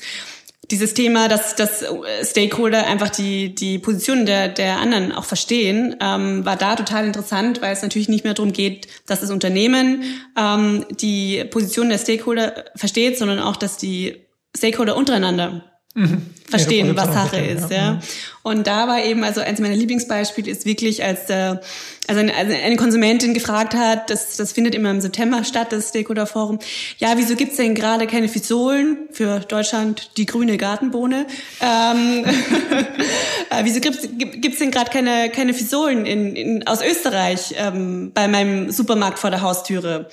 dieses 0.70 0.94
Thema, 0.94 1.28
dass, 1.28 1.56
dass 1.56 1.84
Stakeholder 2.22 2.86
einfach 2.86 3.10
die, 3.10 3.54
die 3.54 3.78
Position 3.78 4.26
der, 4.26 4.48
der 4.48 4.78
anderen 4.78 5.12
auch 5.12 5.24
verstehen, 5.24 5.96
ähm, 6.00 6.44
war 6.44 6.56
da 6.56 6.76
total 6.76 7.06
interessant, 7.06 7.60
weil 7.62 7.72
es 7.72 7.82
natürlich 7.82 8.08
nicht 8.08 8.24
mehr 8.24 8.34
darum 8.34 8.52
geht, 8.52 8.88
dass 9.06 9.20
das 9.20 9.30
Unternehmen 9.30 10.02
ähm, 10.38 10.84
die 10.90 11.44
Position 11.44 11.88
der 11.88 11.98
Stakeholder 11.98 12.64
versteht, 12.76 13.18
sondern 13.18 13.38
auch, 13.38 13.56
dass 13.56 13.76
die 13.76 14.26
Stakeholder 14.56 14.96
untereinander 14.96 15.64
mhm. 15.94 16.22
verstehen, 16.48 16.96
was 16.96 17.12
Sache 17.12 17.38
ist. 17.38 17.70
Ja. 17.70 17.76
ja. 17.76 18.00
Und 18.44 18.66
da 18.66 18.86
war 18.86 19.02
eben, 19.02 19.24
also 19.24 19.40
eins 19.40 19.58
meiner 19.58 19.74
Lieblingsbeispiele 19.74 20.50
ist 20.50 20.66
wirklich, 20.66 21.02
als 21.02 21.24
der, 21.24 21.62
also 22.06 22.20
eine, 22.20 22.36
also 22.36 22.52
eine 22.52 22.76
Konsumentin 22.76 23.32
gefragt 23.32 23.74
hat, 23.74 24.10
das, 24.10 24.36
das 24.36 24.52
findet 24.52 24.74
immer 24.74 24.90
im 24.90 25.00
September 25.00 25.44
statt, 25.44 25.68
das 25.72 25.88
Stakeholder 25.88 26.26
Forum, 26.26 26.58
ja, 26.98 27.14
wieso 27.16 27.36
gibt's 27.36 27.56
denn 27.56 27.74
gerade 27.74 28.06
keine 28.06 28.28
Fisolen 28.28 29.08
für 29.12 29.40
Deutschland 29.40 30.10
die 30.18 30.26
grüne 30.26 30.58
Gartenbohne? 30.58 31.26
Ähm, 31.62 32.24
äh, 33.48 33.64
wieso 33.64 33.80
gibt's, 33.80 34.06
gibt's 34.12 34.58
denn 34.58 34.70
gerade 34.70 34.90
keine, 34.90 35.30
keine 35.30 35.54
Fisolen 35.54 36.04
in, 36.04 36.36
in, 36.36 36.66
aus 36.66 36.82
Österreich 36.82 37.54
ähm, 37.56 38.12
bei 38.12 38.28
meinem 38.28 38.70
Supermarkt 38.70 39.18
vor 39.18 39.30
der 39.30 39.40
Haustüre? 39.40 40.10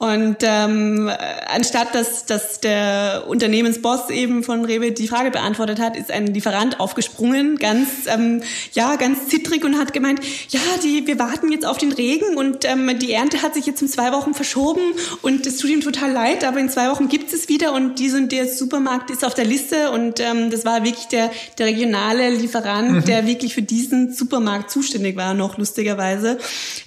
Und 0.00 0.38
ähm, 0.40 1.10
anstatt 1.54 1.94
dass, 1.94 2.24
dass 2.24 2.58
der 2.60 3.24
Unternehmensboss 3.28 4.08
eben 4.08 4.42
von 4.42 4.64
Rewe 4.64 4.92
die 4.92 5.06
Frage 5.06 5.30
beantwortet 5.30 5.78
hat, 5.78 5.94
ist 5.94 6.10
ein 6.10 6.26
Lieferant 6.26 6.80
aufgesprungen, 6.80 7.58
ganz 7.70 7.88
ähm, 8.06 8.42
ja 8.72 8.96
ganz 8.96 9.28
zittrig 9.28 9.64
und 9.64 9.78
hat 9.78 9.92
gemeint, 9.92 10.20
ja, 10.48 10.60
die 10.82 11.06
wir 11.06 11.18
warten 11.18 11.52
jetzt 11.52 11.66
auf 11.66 11.78
den 11.78 11.92
Regen 11.92 12.36
und 12.36 12.64
ähm, 12.64 12.98
die 12.98 13.12
Ernte 13.12 13.42
hat 13.42 13.54
sich 13.54 13.66
jetzt 13.66 13.82
um 13.82 13.88
zwei 13.88 14.12
Wochen 14.12 14.34
verschoben 14.34 14.80
und 15.22 15.46
es 15.46 15.58
tut 15.58 15.70
ihm 15.70 15.80
total 15.80 16.12
leid, 16.12 16.44
aber 16.44 16.58
in 16.58 16.68
zwei 16.68 16.90
Wochen 16.90 17.08
gibt 17.08 17.32
es 17.32 17.48
wieder 17.48 17.72
und 17.72 17.98
dies 17.98 18.14
und 18.14 18.32
der 18.32 18.48
Supermarkt 18.48 19.10
ist 19.10 19.24
auf 19.24 19.34
der 19.34 19.44
Liste 19.44 19.90
und 19.90 20.20
ähm, 20.20 20.50
das 20.50 20.64
war 20.64 20.84
wirklich 20.84 21.06
der 21.06 21.30
der 21.58 21.66
regionale 21.66 22.30
Lieferant, 22.30 22.90
mhm. 22.90 23.04
der 23.04 23.26
wirklich 23.26 23.54
für 23.54 23.62
diesen 23.62 24.12
Supermarkt 24.12 24.70
zuständig 24.70 25.16
war, 25.16 25.34
noch 25.34 25.58
lustigerweise, 25.58 26.38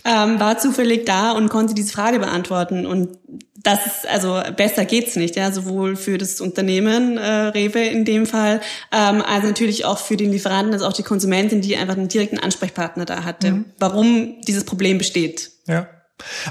ähm, 0.03 0.39
war 0.39 0.57
zufällig 0.57 1.05
da 1.05 1.31
und 1.31 1.49
konnte 1.49 1.73
diese 1.73 1.91
Frage 1.91 2.19
beantworten 2.19 2.85
und 2.85 3.17
das 3.63 3.85
ist, 3.85 4.07
also 4.07 4.41
besser 4.55 4.83
geht's 4.83 5.15
nicht, 5.15 5.37
ja, 5.37 5.51
sowohl 5.51 5.95
für 5.95 6.17
das 6.17 6.41
Unternehmen 6.41 7.17
äh, 7.17 7.25
Rewe 7.25 7.85
in 7.85 8.03
dem 8.03 8.25
Fall, 8.25 8.59
ähm, 8.91 9.21
als 9.21 9.45
natürlich 9.45 9.85
auch 9.85 9.97
für 9.97 10.17
den 10.17 10.31
Lieferanten, 10.31 10.73
als 10.73 10.83
auch 10.83 10.93
die 10.93 11.03
Konsumentin, 11.03 11.61
die 11.61 11.77
einfach 11.77 11.95
einen 11.95 12.09
direkten 12.09 12.39
Ansprechpartner 12.39 13.05
da 13.05 13.23
hatte, 13.23 13.51
mhm. 13.51 13.65
warum 13.79 14.41
dieses 14.45 14.65
Problem 14.65 14.97
besteht. 14.97 15.51
Ja. 15.65 15.87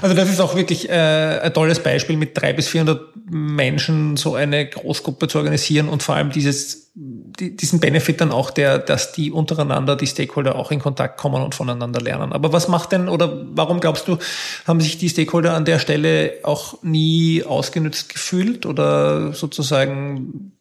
Also 0.01 0.15
das 0.15 0.29
ist 0.29 0.39
auch 0.39 0.55
wirklich 0.55 0.89
äh, 0.89 1.39
ein 1.41 1.53
tolles 1.53 1.79
Beispiel, 1.79 2.17
mit 2.17 2.37
drei 2.39 2.51
bis 2.53 2.67
vierhundert 2.67 3.01
Menschen 3.29 4.17
so 4.17 4.35
eine 4.35 4.67
Großgruppe 4.67 5.27
zu 5.27 5.37
organisieren 5.37 5.89
und 5.89 6.03
vor 6.03 6.15
allem 6.15 6.31
dieses 6.31 6.91
die, 7.39 7.55
diesen 7.55 7.79
Benefit 7.79 8.21
dann 8.21 8.31
auch 8.31 8.51
der, 8.51 8.79
dass 8.79 9.11
die 9.11 9.31
untereinander, 9.31 9.95
die 9.95 10.07
Stakeholder 10.07 10.55
auch 10.55 10.71
in 10.71 10.79
Kontakt 10.79 11.17
kommen 11.17 11.41
und 11.41 11.55
voneinander 11.55 12.01
lernen. 12.01 12.33
Aber 12.33 12.53
was 12.53 12.67
macht 12.67 12.91
denn 12.91 13.09
oder 13.09 13.45
warum 13.53 13.79
glaubst 13.79 14.07
du, 14.07 14.17
haben 14.65 14.81
sich 14.81 14.97
die 14.97 15.09
Stakeholder 15.09 15.53
an 15.53 15.65
der 15.65 15.79
Stelle 15.79 16.33
auch 16.43 16.81
nie 16.83 17.43
ausgenutzt 17.43 18.09
gefühlt 18.09 18.65
oder 18.65 19.33
sozusagen 19.33 20.53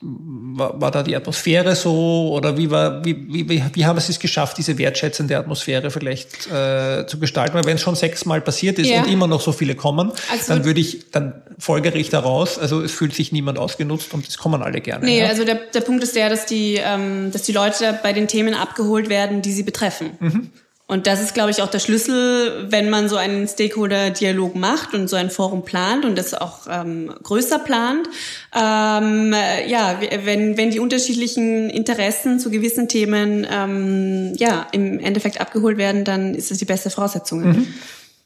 war, 0.00 0.80
war 0.80 0.90
da 0.90 1.02
die 1.02 1.16
Atmosphäre 1.16 1.74
so 1.74 2.32
oder 2.32 2.56
wie 2.56 2.70
war, 2.70 3.04
wie, 3.04 3.48
wie, 3.48 3.62
wie 3.72 3.86
haben 3.86 3.98
sie 4.00 4.12
es 4.12 4.18
geschafft, 4.18 4.58
diese 4.58 4.78
wertschätzende 4.78 5.36
Atmosphäre 5.38 5.90
vielleicht 5.90 6.46
äh, 6.50 7.06
zu 7.06 7.18
gestalten? 7.18 7.54
Weil 7.54 7.64
wenn 7.64 7.76
es 7.76 7.82
schon 7.82 7.96
sechsmal 7.96 8.40
passiert 8.40 8.78
ist 8.78 8.88
ja. 8.88 9.02
und 9.02 9.10
immer 9.10 9.26
noch 9.26 9.40
so 9.40 9.52
viele 9.52 9.74
kommen, 9.74 10.12
also, 10.30 10.52
dann 10.52 10.64
würde 10.64 10.80
ich, 10.80 11.10
dann 11.10 11.42
folgere 11.58 11.96
ich 11.96 12.10
daraus, 12.10 12.58
also 12.58 12.82
es 12.82 12.92
fühlt 12.92 13.14
sich 13.14 13.32
niemand 13.32 13.58
ausgenutzt 13.58 14.12
und 14.14 14.26
es 14.26 14.38
kommen 14.38 14.62
alle 14.62 14.80
gerne. 14.80 15.04
Nee, 15.04 15.20
ja? 15.20 15.28
also 15.28 15.44
der, 15.44 15.56
der 15.72 15.80
Punkt 15.80 16.02
ist 16.02 16.14
der, 16.16 16.28
dass 16.28 16.46
die, 16.46 16.80
ähm, 16.82 17.30
dass 17.32 17.42
die 17.42 17.52
Leute 17.52 17.98
bei 18.02 18.12
den 18.12 18.28
Themen 18.28 18.54
abgeholt 18.54 19.08
werden, 19.08 19.42
die 19.42 19.52
sie 19.52 19.62
betreffen. 19.62 20.10
Mhm. 20.20 20.50
Und 20.88 21.08
das 21.08 21.20
ist, 21.20 21.34
glaube 21.34 21.50
ich, 21.50 21.62
auch 21.62 21.68
der 21.68 21.80
Schlüssel, 21.80 22.70
wenn 22.70 22.90
man 22.90 23.08
so 23.08 23.16
einen 23.16 23.48
Stakeholder-Dialog 23.48 24.54
macht 24.54 24.94
und 24.94 25.08
so 25.08 25.16
ein 25.16 25.30
Forum 25.30 25.64
plant 25.64 26.04
und 26.04 26.16
das 26.16 26.32
auch 26.32 26.68
ähm, 26.70 27.12
größer 27.24 27.58
plant. 27.58 28.08
Ähm, 28.54 29.34
ja, 29.66 29.98
wenn, 30.22 30.56
wenn 30.56 30.70
die 30.70 30.78
unterschiedlichen 30.78 31.70
Interessen 31.70 32.38
zu 32.38 32.50
gewissen 32.50 32.88
Themen 32.88 33.44
ähm, 33.50 34.34
ja, 34.36 34.68
im 34.70 35.00
Endeffekt 35.00 35.40
abgeholt 35.40 35.76
werden, 35.76 36.04
dann 36.04 36.36
ist 36.36 36.52
das 36.52 36.58
die 36.58 36.64
beste 36.64 36.88
Voraussetzung. 36.88 37.40
Mhm. 37.40 37.74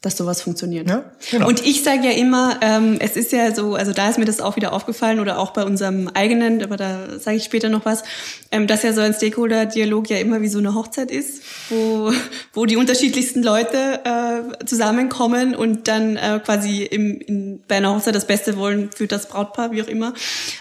Dass 0.03 0.17
sowas 0.17 0.41
funktioniert. 0.41 0.89
Ja, 0.89 1.05
genau. 1.31 1.47
Und 1.47 1.67
ich 1.67 1.83
sage 1.83 2.07
ja 2.07 2.13
immer, 2.13 2.59
ähm, 2.63 2.97
es 3.01 3.17
ist 3.17 3.33
ja 3.33 3.55
so, 3.55 3.75
also 3.75 3.93
da 3.93 4.09
ist 4.09 4.19
mir 4.19 4.25
das 4.25 4.41
auch 4.41 4.57
wieder 4.57 4.73
aufgefallen 4.73 5.21
oder 5.21 5.39
auch 5.39 5.51
bei 5.51 5.63
unserem 5.63 6.09
eigenen, 6.09 6.63
aber 6.63 6.79
da 6.79 7.19
sage 7.19 7.37
ich 7.37 7.45
später 7.45 7.69
noch 7.69 7.85
was, 7.85 8.03
ähm, 8.51 8.67
dass 8.67 8.83
ja 8.83 8.95
so 8.95 9.03
ein 9.03 9.13
Stakeholder-Dialog 9.13 10.09
ja 10.09 10.17
immer 10.17 10.41
wie 10.41 10.49
so 10.49 10.59
eine 10.59 10.75
Hochzeit 10.75 11.11
ist, 11.11 11.43
wo, 11.69 12.13
wo 12.55 12.65
die 12.65 12.77
unterschiedlichsten 12.77 13.43
Leute 13.43 14.01
äh, 14.05 14.65
zusammenkommen 14.65 15.55
und 15.55 15.87
dann 15.87 16.17
äh, 16.17 16.41
quasi 16.43 16.83
im, 16.83 17.21
in, 17.21 17.61
bei 17.69 17.77
einer 17.77 17.95
Hochzeit 17.95 18.15
das 18.15 18.27
Beste 18.27 18.57
wollen 18.57 18.89
für 18.97 19.07
das 19.07 19.29
Brautpaar, 19.29 19.71
wie 19.71 19.83
auch 19.83 19.89
immer. 19.89 20.15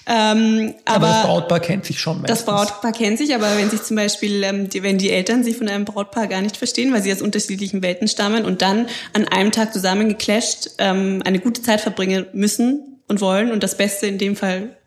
Ähm, 0.05 0.73
aber, 0.83 1.07
aber 1.07 1.07
das 1.07 1.23
Brautpaar 1.23 1.59
kennt 1.61 1.85
sich 1.85 2.01
schon 2.01 2.21
meistens. 2.21 2.39
Das 2.39 2.45
Brautpaar 2.45 2.91
kennt 2.91 3.17
sich, 3.17 3.33
aber 3.33 3.55
wenn 3.55 3.69
sich 3.69 3.83
zum 3.83 3.95
Beispiel, 3.95 4.43
ähm, 4.43 4.67
die, 4.67 4.83
wenn 4.83 4.97
die 4.97 5.11
Eltern 5.11 5.45
sich 5.45 5.55
von 5.55 5.69
einem 5.69 5.85
Brautpaar 5.85 6.27
gar 6.27 6.41
nicht 6.41 6.57
verstehen, 6.57 6.91
weil 6.91 7.01
sie 7.01 7.13
aus 7.13 7.21
unterschiedlichen 7.21 7.81
Welten 7.81 8.09
stammen 8.09 8.43
und 8.43 8.61
dann 8.61 8.87
an 9.13 9.28
einem 9.31 9.51
Tag 9.51 9.73
zusammengeclasht 9.73 10.71
ähm, 10.77 11.21
eine 11.25 11.39
gute 11.39 11.61
Zeit 11.61 11.81
verbringen 11.81 12.25
müssen 12.33 13.01
und 13.07 13.21
wollen 13.21 13.51
und 13.51 13.63
das 13.63 13.77
Beste 13.77 14.07
in 14.07 14.17
dem 14.17 14.35
Fall 14.35 14.77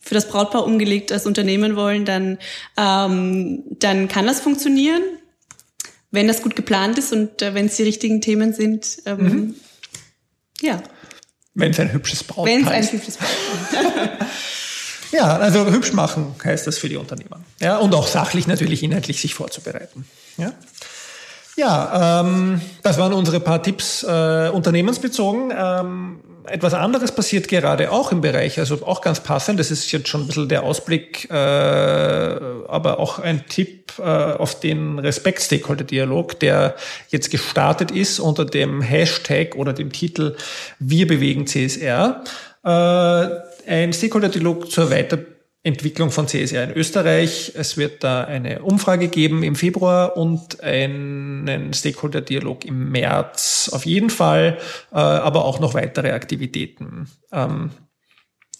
für 0.00 0.14
das 0.14 0.28
Brautpaar 0.28 0.64
umgelegt 0.64 1.12
als 1.12 1.26
Unternehmen 1.26 1.76
wollen, 1.76 2.04
dann, 2.04 2.38
ähm, 2.76 3.64
dann 3.78 4.08
kann 4.08 4.26
das 4.26 4.40
funktionieren, 4.40 5.02
wenn 6.10 6.28
das 6.28 6.42
gut 6.42 6.56
geplant 6.56 6.98
ist 6.98 7.12
und 7.12 7.40
äh, 7.40 7.54
wenn 7.54 7.66
es 7.66 7.76
die 7.76 7.84
richtigen 7.84 8.20
Themen 8.20 8.52
sind. 8.52 8.98
Ähm, 9.06 9.18
mhm. 9.18 9.54
Ja. 10.60 10.82
Wenn 11.54 11.70
es 11.70 11.80
ein 11.80 11.92
hübsches 11.92 12.24
Brautpaar 12.24 12.54
ist. 12.54 12.66
Wenn 12.66 12.78
es 12.80 12.88
ein 12.88 12.92
hübsches 12.92 13.16
Brautpaar 13.16 14.28
Ja, 15.14 15.36
also 15.36 15.70
hübsch 15.70 15.92
machen 15.92 16.34
heißt 16.42 16.66
das 16.66 16.76
für 16.76 16.88
die 16.88 16.96
Unternehmer. 16.96 17.40
Ja, 17.60 17.78
und 17.78 17.94
auch 17.94 18.08
sachlich 18.08 18.48
natürlich 18.48 18.82
inhaltlich 18.82 19.20
sich 19.20 19.34
vorzubereiten. 19.34 20.06
Ja. 20.36 20.52
Ja, 21.56 22.20
ähm, 22.20 22.60
das 22.82 22.98
waren 22.98 23.12
unsere 23.12 23.40
paar 23.40 23.62
Tipps 23.62 24.02
äh, 24.02 24.48
unternehmensbezogen. 24.48 25.52
Ähm, 25.56 26.20
etwas 26.46 26.74
anderes 26.74 27.12
passiert 27.12 27.48
gerade 27.48 27.90
auch 27.90 28.12
im 28.12 28.20
Bereich, 28.20 28.58
also 28.58 28.84
auch 28.86 29.00
ganz 29.00 29.20
passend. 29.20 29.58
Das 29.60 29.70
ist 29.70 29.90
jetzt 29.92 30.08
schon 30.08 30.22
ein 30.22 30.26
bisschen 30.26 30.48
der 30.48 30.64
Ausblick, 30.64 31.30
äh, 31.30 31.34
aber 31.34 32.98
auch 32.98 33.18
ein 33.18 33.46
Tipp 33.48 33.92
äh, 33.98 34.02
auf 34.02 34.60
den 34.60 34.98
Respekt-Stakeholder-Dialog, 34.98 36.38
der 36.40 36.74
jetzt 37.08 37.30
gestartet 37.30 37.90
ist 37.90 38.18
unter 38.18 38.44
dem 38.44 38.82
Hashtag 38.82 39.54
oder 39.54 39.72
dem 39.72 39.92
Titel 39.92 40.36
Wir 40.78 41.06
bewegen 41.06 41.46
CSR. 41.46 42.24
Äh, 42.64 43.70
ein 43.70 43.92
Stakeholder-Dialog 43.92 44.70
zur 44.70 44.90
Weiterbildung 44.90 45.33
Entwicklung 45.64 46.10
von 46.10 46.28
CSR 46.28 46.64
in 46.64 46.72
Österreich. 46.72 47.52
Es 47.56 47.78
wird 47.78 48.04
da 48.04 48.24
eine 48.24 48.60
Umfrage 48.62 49.08
geben 49.08 49.42
im 49.42 49.56
Februar 49.56 50.14
und 50.14 50.62
einen 50.62 51.72
Stakeholder-Dialog 51.72 52.66
im 52.66 52.90
März 52.90 53.70
auf 53.72 53.86
jeden 53.86 54.10
Fall, 54.10 54.58
äh, 54.92 54.96
aber 54.96 55.46
auch 55.46 55.60
noch 55.60 55.72
weitere 55.72 56.12
Aktivitäten. 56.12 57.08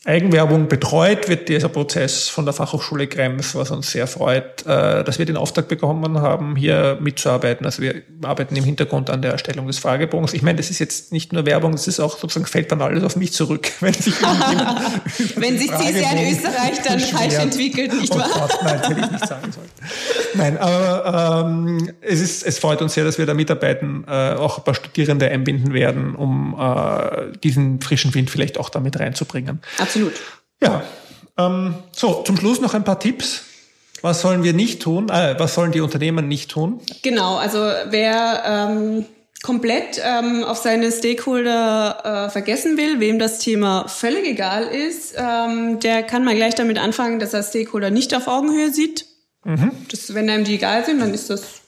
Eigenwerbung 0.06 0.68
betreut 0.68 1.30
wird 1.30 1.48
dieser 1.48 1.70
Prozess 1.70 2.28
von 2.28 2.44
der 2.44 2.52
Fachhochschule 2.52 3.06
Krems, 3.06 3.54
was 3.54 3.70
uns 3.70 3.90
sehr 3.90 4.06
freut, 4.06 4.66
äh, 4.66 5.02
dass 5.02 5.18
wir 5.18 5.24
den 5.24 5.38
Auftrag 5.38 5.66
bekommen 5.66 6.20
haben, 6.20 6.56
hier 6.56 6.98
mitzuarbeiten. 7.00 7.64
Also 7.64 7.80
wir 7.80 8.02
arbeiten 8.22 8.54
im 8.54 8.64
Hintergrund 8.64 9.08
an 9.08 9.22
der 9.22 9.32
Erstellung 9.32 9.66
des 9.66 9.78
Fragebogens. 9.78 10.34
Ich 10.34 10.42
meine, 10.42 10.58
das 10.58 10.68
ist 10.68 10.78
jetzt 10.78 11.10
nicht 11.10 11.32
nur 11.32 11.46
Werbung, 11.46 11.72
das 11.72 11.88
ist 11.88 12.00
auch 12.00 12.18
sozusagen 12.18 12.44
fällt 12.44 12.70
dann 12.70 12.82
alles 12.82 13.02
auf 13.02 13.16
mich 13.16 13.32
zurück, 13.32 13.70
wenn 13.80 13.94
sich 13.94 14.14
wenn 15.36 15.58
sich 15.58 15.70
CSR 15.70 16.12
in 16.12 16.32
Österreich 16.32 16.82
dann 16.86 17.00
falsch 17.00 17.34
entwickelt, 17.34 17.94
nicht 17.98 18.14
oh 18.14 18.18
wahr? 18.18 18.28
Gott, 18.34 18.58
nein, 18.62 18.80
hätte 18.82 19.00
ich 19.00 19.10
nicht 19.10 19.26
sagen 19.26 19.52
sollen. 19.52 19.70
Nein, 20.34 20.58
aber 20.58 21.46
ähm, 21.46 21.90
es 22.02 22.20
ist, 22.20 22.42
es 22.42 22.58
freut 22.58 22.82
uns 22.82 22.92
sehr, 22.92 23.04
dass 23.04 23.16
wir 23.16 23.24
da 23.24 23.32
mitarbeiten, 23.32 24.04
äh, 24.06 24.34
auch 24.34 24.58
ein 24.58 24.64
paar 24.64 24.74
Studierende 24.74 25.30
einbinden 25.30 25.72
werden, 25.72 26.14
um 26.14 26.54
äh, 26.60 27.38
diesen 27.42 27.80
frischen 27.80 28.14
Wind 28.14 28.28
vielleicht 28.28 28.58
auch 28.58 28.68
damit 28.68 29.00
reinzubringen. 29.00 29.62
Absolut. 29.78 29.93
Absolut. 29.94 30.14
Ja. 30.60 30.82
Ähm, 31.38 31.74
so, 31.92 32.22
zum 32.22 32.36
Schluss 32.36 32.60
noch 32.60 32.74
ein 32.74 32.82
paar 32.82 32.98
Tipps. 32.98 33.42
Was 34.02 34.20
sollen 34.20 34.42
wir 34.42 34.52
nicht 34.52 34.82
tun? 34.82 35.08
Äh, 35.08 35.36
was 35.38 35.54
sollen 35.54 35.70
die 35.70 35.80
Unternehmen 35.80 36.26
nicht 36.26 36.50
tun? 36.50 36.80
Genau, 37.02 37.36
also 37.36 37.58
wer 37.58 38.42
ähm, 38.44 39.06
komplett 39.42 40.00
ähm, 40.04 40.42
auf 40.42 40.58
seine 40.58 40.90
Stakeholder 40.90 42.26
äh, 42.26 42.30
vergessen 42.30 42.76
will, 42.76 42.98
wem 42.98 43.20
das 43.20 43.38
Thema 43.38 43.86
völlig 43.86 44.26
egal 44.26 44.66
ist, 44.66 45.14
ähm, 45.16 45.78
der 45.78 46.02
kann 46.02 46.24
mal 46.24 46.34
gleich 46.34 46.56
damit 46.56 46.78
anfangen, 46.78 47.20
dass 47.20 47.32
er 47.32 47.44
Stakeholder 47.44 47.90
nicht 47.90 48.14
auf 48.16 48.26
Augenhöhe 48.26 48.72
sieht. 48.72 49.06
Mhm. 49.44 49.70
Das, 49.90 50.12
wenn 50.12 50.28
einem 50.28 50.44
die 50.44 50.56
egal 50.56 50.84
sind, 50.84 51.00
dann 51.00 51.14
ist 51.14 51.30
das 51.30 51.60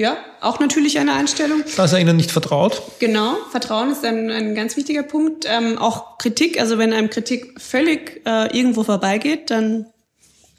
ja, 0.00 0.16
auch 0.40 0.60
natürlich 0.60 0.98
eine 0.98 1.12
Einstellung. 1.12 1.62
Dass 1.76 1.92
er 1.92 2.00
ihnen 2.00 2.16
nicht 2.16 2.30
vertraut. 2.30 2.80
Genau, 3.00 3.36
Vertrauen 3.50 3.92
ist 3.92 4.02
ein, 4.02 4.30
ein 4.30 4.54
ganz 4.54 4.78
wichtiger 4.78 5.02
Punkt. 5.02 5.44
Ähm, 5.46 5.76
auch 5.76 6.16
Kritik, 6.16 6.58
also 6.58 6.78
wenn 6.78 6.94
einem 6.94 7.10
Kritik 7.10 7.60
völlig 7.60 8.22
äh, 8.24 8.56
irgendwo 8.56 8.82
vorbeigeht, 8.82 9.50
dann... 9.50 9.84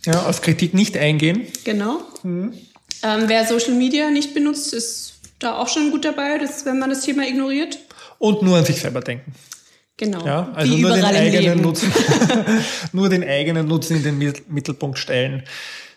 Ja, 0.06 0.27
auf 0.27 0.41
Kritik 0.41 0.75
nicht 0.75 0.95
eingehen. 0.95 1.47
Genau. 1.63 2.01
Mhm. 2.21 2.54
Ähm, 3.01 3.23
wer 3.25 3.47
Social 3.47 3.73
Media 3.73 4.12
nicht 4.12 4.36
benutzt, 4.36 4.75
ist 4.75 5.13
da 5.39 5.58
auch 5.58 5.69
schon 5.69 5.89
gut 5.89 6.06
dabei, 6.06 6.38
dass, 6.38 6.67
wenn 6.67 6.77
man 6.77 6.91
das 6.91 7.01
Thema 7.01 7.27
ignoriert. 7.27 7.80
Und 8.19 8.43
nur 8.43 8.58
an 8.58 8.65
sich 8.65 8.80
selber 8.80 9.01
denken. 9.01 9.34
Genau. 9.97 10.23
Ja, 10.23 10.51
also 10.54 10.77
nur 10.77 10.91
den 10.91 11.04
eigenen 11.04 11.62
Nutzen, 11.62 11.91
nur 12.91 13.10
den 13.10 13.23
eigenen 13.23 13.67
Nutzen 13.67 13.97
in 13.97 14.04
den 14.04 14.34
Mittelpunkt 14.49 14.99
stellen. 14.99 15.43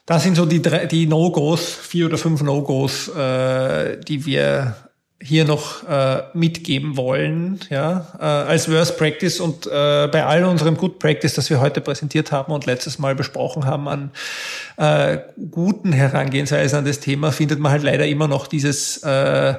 Das 0.06 0.22
sind 0.22 0.36
so 0.36 0.44
die, 0.44 0.60
drei, 0.60 0.86
die 0.86 1.06
No-Gos, 1.06 1.64
vier 1.64 2.06
oder 2.06 2.18
fünf 2.18 2.42
No-Gos, 2.42 3.08
äh, 3.08 3.98
die 4.00 4.26
wir 4.26 4.76
hier 5.24 5.46
noch 5.46 5.88
äh, 5.88 6.22
mitgeben 6.34 6.98
wollen, 6.98 7.58
ja, 7.70 8.06
äh, 8.18 8.22
als 8.22 8.70
Worst 8.70 8.98
Practice 8.98 9.40
und 9.40 9.66
äh, 9.66 10.06
bei 10.12 10.26
all 10.26 10.44
unserem 10.44 10.76
Good 10.76 10.98
Practice, 10.98 11.32
das 11.32 11.48
wir 11.48 11.60
heute 11.60 11.80
präsentiert 11.80 12.30
haben 12.30 12.52
und 12.52 12.66
letztes 12.66 12.98
Mal 12.98 13.14
besprochen 13.14 13.64
haben, 13.64 13.88
an 13.88 14.10
äh, 14.76 15.18
guten 15.50 15.92
Herangehensweisen 15.92 16.80
an 16.80 16.84
das 16.84 17.00
Thema, 17.00 17.32
findet 17.32 17.58
man 17.58 17.72
halt 17.72 17.84
leider 17.84 18.06
immer 18.06 18.28
noch 18.28 18.46
dieses 18.46 19.02
äh, 19.02 19.54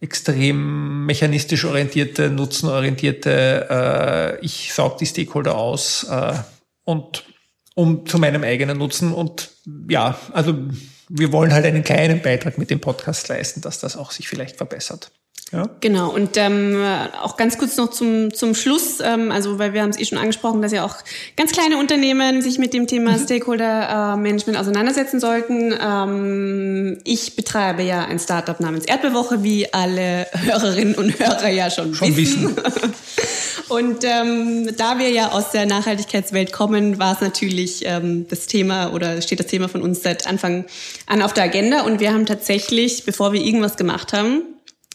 extrem 0.00 1.06
mechanistisch 1.06 1.64
orientierte, 1.64 2.28
nutzenorientierte, 2.28 4.38
äh, 4.40 4.44
ich 4.44 4.74
saug 4.74 4.98
die 4.98 5.06
Stakeholder 5.06 5.56
aus 5.56 6.06
äh, 6.10 6.34
und 6.84 7.24
um 7.76 8.06
zu 8.06 8.18
meinem 8.18 8.42
eigenen 8.42 8.78
Nutzen. 8.78 9.12
Und 9.12 9.50
ja, 9.88 10.18
also 10.32 10.56
wir 11.08 11.30
wollen 11.30 11.52
halt 11.52 11.66
einen 11.66 11.84
kleinen 11.84 12.22
Beitrag 12.22 12.58
mit 12.58 12.70
dem 12.70 12.80
Podcast 12.80 13.28
leisten, 13.28 13.60
dass 13.60 13.78
das 13.78 13.96
auch 13.96 14.10
sich 14.10 14.28
vielleicht 14.28 14.56
verbessert. 14.56 15.12
Ja. 15.52 15.70
Genau, 15.80 16.10
und 16.12 16.36
ähm, 16.36 16.82
auch 17.22 17.36
ganz 17.36 17.56
kurz 17.56 17.76
noch 17.76 17.90
zum, 17.90 18.34
zum 18.34 18.56
Schluss, 18.56 18.98
ähm, 19.00 19.30
also 19.30 19.60
weil 19.60 19.72
wir 19.74 19.82
haben 19.82 19.90
es 19.90 19.98
eh 19.98 20.04
schon 20.04 20.18
angesprochen, 20.18 20.60
dass 20.60 20.72
ja 20.72 20.84
auch 20.84 20.96
ganz 21.36 21.52
kleine 21.52 21.78
Unternehmen 21.78 22.42
sich 22.42 22.58
mit 22.58 22.74
dem 22.74 22.88
Thema 22.88 23.12
mhm. 23.12 23.22
Stakeholder-Management 23.22 24.58
auseinandersetzen 24.58 25.20
sollten. 25.20 25.72
Ähm, 25.80 26.98
ich 27.04 27.36
betreibe 27.36 27.84
ja 27.84 28.04
ein 28.06 28.18
Startup 28.18 28.58
namens 28.58 28.86
Erdbewoche, 28.86 29.44
wie 29.44 29.72
alle 29.72 30.26
Hörerinnen 30.32 30.96
und 30.96 31.16
Hörer 31.20 31.48
ja 31.48 31.70
schon, 31.70 31.94
schon 31.94 32.16
wissen. 32.16 32.56
wissen. 32.56 32.94
Und 33.68 34.04
ähm, 34.04 34.76
da 34.76 34.98
wir 35.00 35.10
ja 35.10 35.32
aus 35.32 35.50
der 35.50 35.66
Nachhaltigkeitswelt 35.66 36.52
kommen, 36.52 37.00
war 37.00 37.14
es 37.14 37.20
natürlich 37.20 37.84
ähm, 37.84 38.28
das 38.28 38.46
Thema 38.46 38.92
oder 38.92 39.20
steht 39.22 39.40
das 39.40 39.48
Thema 39.48 39.68
von 39.68 39.82
uns 39.82 40.04
seit 40.04 40.26
Anfang 40.28 40.66
an 41.06 41.20
auf 41.20 41.32
der 41.32 41.44
Agenda. 41.44 41.80
Und 41.80 41.98
wir 41.98 42.12
haben 42.12 42.26
tatsächlich, 42.26 43.04
bevor 43.04 43.32
wir 43.32 43.40
irgendwas 43.40 43.76
gemacht 43.76 44.12
haben, 44.12 44.42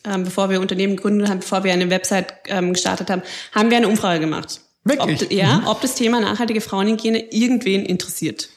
ähm, 0.05 0.23
bevor 0.23 0.49
wir 0.49 0.61
Unternehmen 0.61 0.95
gegründet 0.95 1.29
haben, 1.29 1.39
bevor 1.39 1.63
wir 1.63 1.73
eine 1.73 1.89
Website 1.89 2.33
ähm, 2.47 2.73
gestartet 2.73 3.09
haben, 3.09 3.21
haben 3.53 3.69
wir 3.69 3.77
eine 3.77 3.87
Umfrage 3.87 4.19
gemacht. 4.19 4.61
Wirklich? 4.83 5.23
Ob, 5.23 5.31
ja, 5.31 5.59
mhm. 5.59 5.67
ob 5.67 5.81
das 5.81 5.95
Thema 5.95 6.19
nachhaltige 6.19 6.61
Frauenhygiene 6.61 7.31
irgendwen 7.31 7.85
interessiert. 7.85 8.49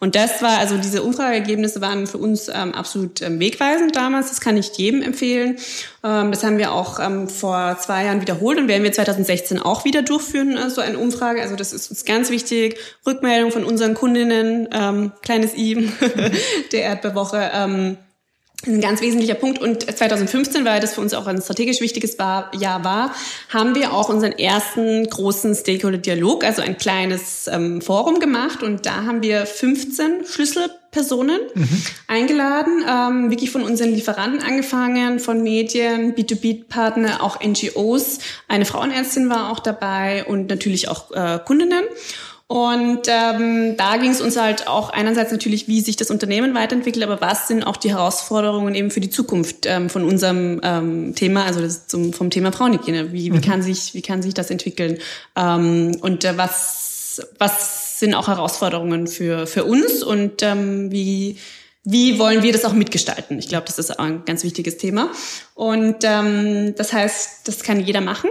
Und 0.00 0.14
das 0.14 0.42
war, 0.42 0.58
also 0.58 0.76
diese 0.76 1.02
Umfrageergebnisse 1.02 1.80
waren 1.80 2.06
für 2.06 2.18
uns 2.18 2.48
ähm, 2.48 2.72
absolut 2.72 3.20
ähm, 3.20 3.40
wegweisend 3.40 3.96
damals. 3.96 4.28
Das 4.28 4.40
kann 4.40 4.56
ich 4.56 4.70
jedem 4.76 5.02
empfehlen. 5.02 5.56
Ähm, 6.04 6.30
das 6.30 6.44
haben 6.44 6.58
wir 6.58 6.72
auch 6.72 7.00
ähm, 7.00 7.28
vor 7.28 7.76
zwei 7.80 8.04
Jahren 8.04 8.20
wiederholt 8.20 8.58
und 8.58 8.68
werden 8.68 8.84
wir 8.84 8.92
2016 8.92 9.58
auch 9.58 9.84
wieder 9.84 10.02
durchführen, 10.02 10.56
äh, 10.56 10.70
so 10.70 10.80
eine 10.80 10.98
Umfrage. 10.98 11.42
Also 11.42 11.56
das 11.56 11.72
ist 11.72 11.90
uns 11.90 12.04
ganz 12.04 12.30
wichtig. 12.30 12.78
Rückmeldung 13.04 13.50
von 13.50 13.64
unseren 13.64 13.94
Kundinnen, 13.94 14.68
ähm, 14.72 15.12
kleines 15.22 15.56
I 15.56 15.90
der 16.72 16.82
Erdbewoche. 16.82 17.50
Ein 18.66 18.80
ganz 18.80 19.00
wesentlicher 19.00 19.34
Punkt. 19.34 19.60
Und 19.60 19.82
2015, 19.82 20.64
weil 20.64 20.80
das 20.80 20.94
für 20.94 21.00
uns 21.00 21.14
auch 21.14 21.28
ein 21.28 21.40
strategisch 21.40 21.80
wichtiges 21.80 22.16
Jahr 22.16 22.84
war, 22.84 23.14
haben 23.50 23.76
wir 23.76 23.92
auch 23.92 24.08
unseren 24.08 24.32
ersten 24.32 25.08
großen 25.08 25.54
Stakeholder-Dialog, 25.54 26.42
also 26.42 26.62
ein 26.62 26.76
kleines 26.76 27.46
ähm, 27.46 27.80
Forum 27.80 28.18
gemacht. 28.18 28.64
Und 28.64 28.84
da 28.84 29.04
haben 29.04 29.22
wir 29.22 29.46
15 29.46 30.24
Schlüsselpersonen 30.26 31.40
mhm. 31.54 31.82
eingeladen, 32.08 32.84
ähm, 32.88 33.30
wirklich 33.30 33.52
von 33.52 33.62
unseren 33.62 33.90
Lieferanten 33.90 34.42
angefangen, 34.42 35.20
von 35.20 35.40
Medien, 35.44 36.16
B2B-Partner, 36.16 37.22
auch 37.22 37.40
NGOs. 37.40 38.18
Eine 38.48 38.64
Frauenärztin 38.64 39.30
war 39.30 39.52
auch 39.52 39.60
dabei 39.60 40.24
und 40.24 40.48
natürlich 40.48 40.88
auch 40.88 41.12
äh, 41.12 41.38
Kundinnen. 41.44 41.84
Und 42.50 43.00
ähm, 43.08 43.76
da 43.76 43.98
ging 43.98 44.10
es 44.10 44.22
uns 44.22 44.38
halt 44.38 44.68
auch 44.68 44.88
einerseits 44.88 45.30
natürlich, 45.30 45.68
wie 45.68 45.82
sich 45.82 45.96
das 45.96 46.10
Unternehmen 46.10 46.54
weiterentwickelt, 46.54 47.04
aber 47.04 47.20
was 47.20 47.46
sind 47.46 47.62
auch 47.62 47.76
die 47.76 47.90
Herausforderungen 47.90 48.74
eben 48.74 48.90
für 48.90 49.00
die 49.00 49.10
Zukunft 49.10 49.66
ähm, 49.66 49.90
von 49.90 50.02
unserem 50.02 50.58
ähm, 50.64 51.14
Thema, 51.14 51.44
also 51.44 51.60
das 51.60 51.88
zum, 51.88 52.14
vom 52.14 52.30
Thema 52.30 52.50
Frauenhygiene. 52.50 53.12
Wie, 53.12 53.26
wie, 53.26 53.36
mhm. 53.36 53.40
kann 53.42 53.60
sich, 53.60 53.92
wie 53.92 54.00
kann 54.00 54.22
sich 54.22 54.32
das 54.32 54.50
entwickeln? 54.50 54.96
Ähm, 55.36 55.98
und 56.00 56.24
äh, 56.24 56.38
was, 56.38 57.20
was 57.38 58.00
sind 58.00 58.14
auch 58.14 58.28
Herausforderungen 58.28 59.08
für, 59.08 59.46
für 59.46 59.64
uns 59.64 60.02
und 60.02 60.42
ähm, 60.42 60.90
wie, 60.90 61.36
wie 61.84 62.18
wollen 62.18 62.42
wir 62.42 62.52
das 62.52 62.64
auch 62.64 62.72
mitgestalten? 62.72 63.38
Ich 63.38 63.50
glaube, 63.50 63.66
das 63.66 63.78
ist 63.78 63.90
ein 63.90 64.24
ganz 64.24 64.42
wichtiges 64.42 64.78
Thema. 64.78 65.10
Und 65.54 65.96
ähm, 66.02 66.74
das 66.76 66.94
heißt, 66.94 67.46
das 67.46 67.62
kann 67.62 67.80
jeder 67.80 68.00
machen 68.00 68.30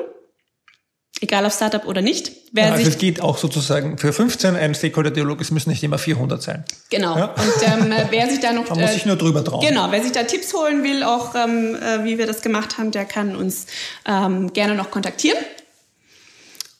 egal 1.21 1.45
ob 1.45 1.51
Startup 1.51 1.85
oder 1.85 2.01
nicht. 2.01 2.31
Wer 2.51 2.67
ja, 2.67 2.73
also 2.73 2.87
es 2.87 2.97
geht 2.97 3.21
auch 3.21 3.37
sozusagen 3.37 3.97
für 3.97 4.13
15 4.13 4.55
ein 4.55 4.75
Stakeholder-Dialog, 4.75 5.41
es 5.41 5.51
müssen 5.51 5.69
nicht 5.69 5.83
immer 5.83 5.97
400 5.97 6.41
sein. 6.41 6.65
Genau. 6.89 7.17
Ja? 7.17 7.25
Und 7.35 7.87
ähm, 7.89 7.93
wer 8.09 8.29
sich 8.29 8.39
da 8.39 8.53
noch... 8.53 8.69
Man 8.69 8.79
muss 8.79 8.93
sich 8.93 9.05
nur 9.05 9.15
drüber 9.15 9.43
trauen. 9.43 9.65
Genau, 9.65 9.91
wer 9.91 10.01
sich 10.01 10.11
da 10.11 10.23
Tipps 10.23 10.53
holen 10.53 10.83
will, 10.83 11.03
auch 11.03 11.35
ähm, 11.35 11.75
äh, 11.75 12.03
wie 12.03 12.17
wir 12.17 12.27
das 12.27 12.41
gemacht 12.41 12.77
haben, 12.77 12.91
der 12.91 13.05
kann 13.05 13.35
uns 13.35 13.67
ähm, 14.05 14.53
gerne 14.53 14.75
noch 14.75 14.91
kontaktieren. 14.91 15.37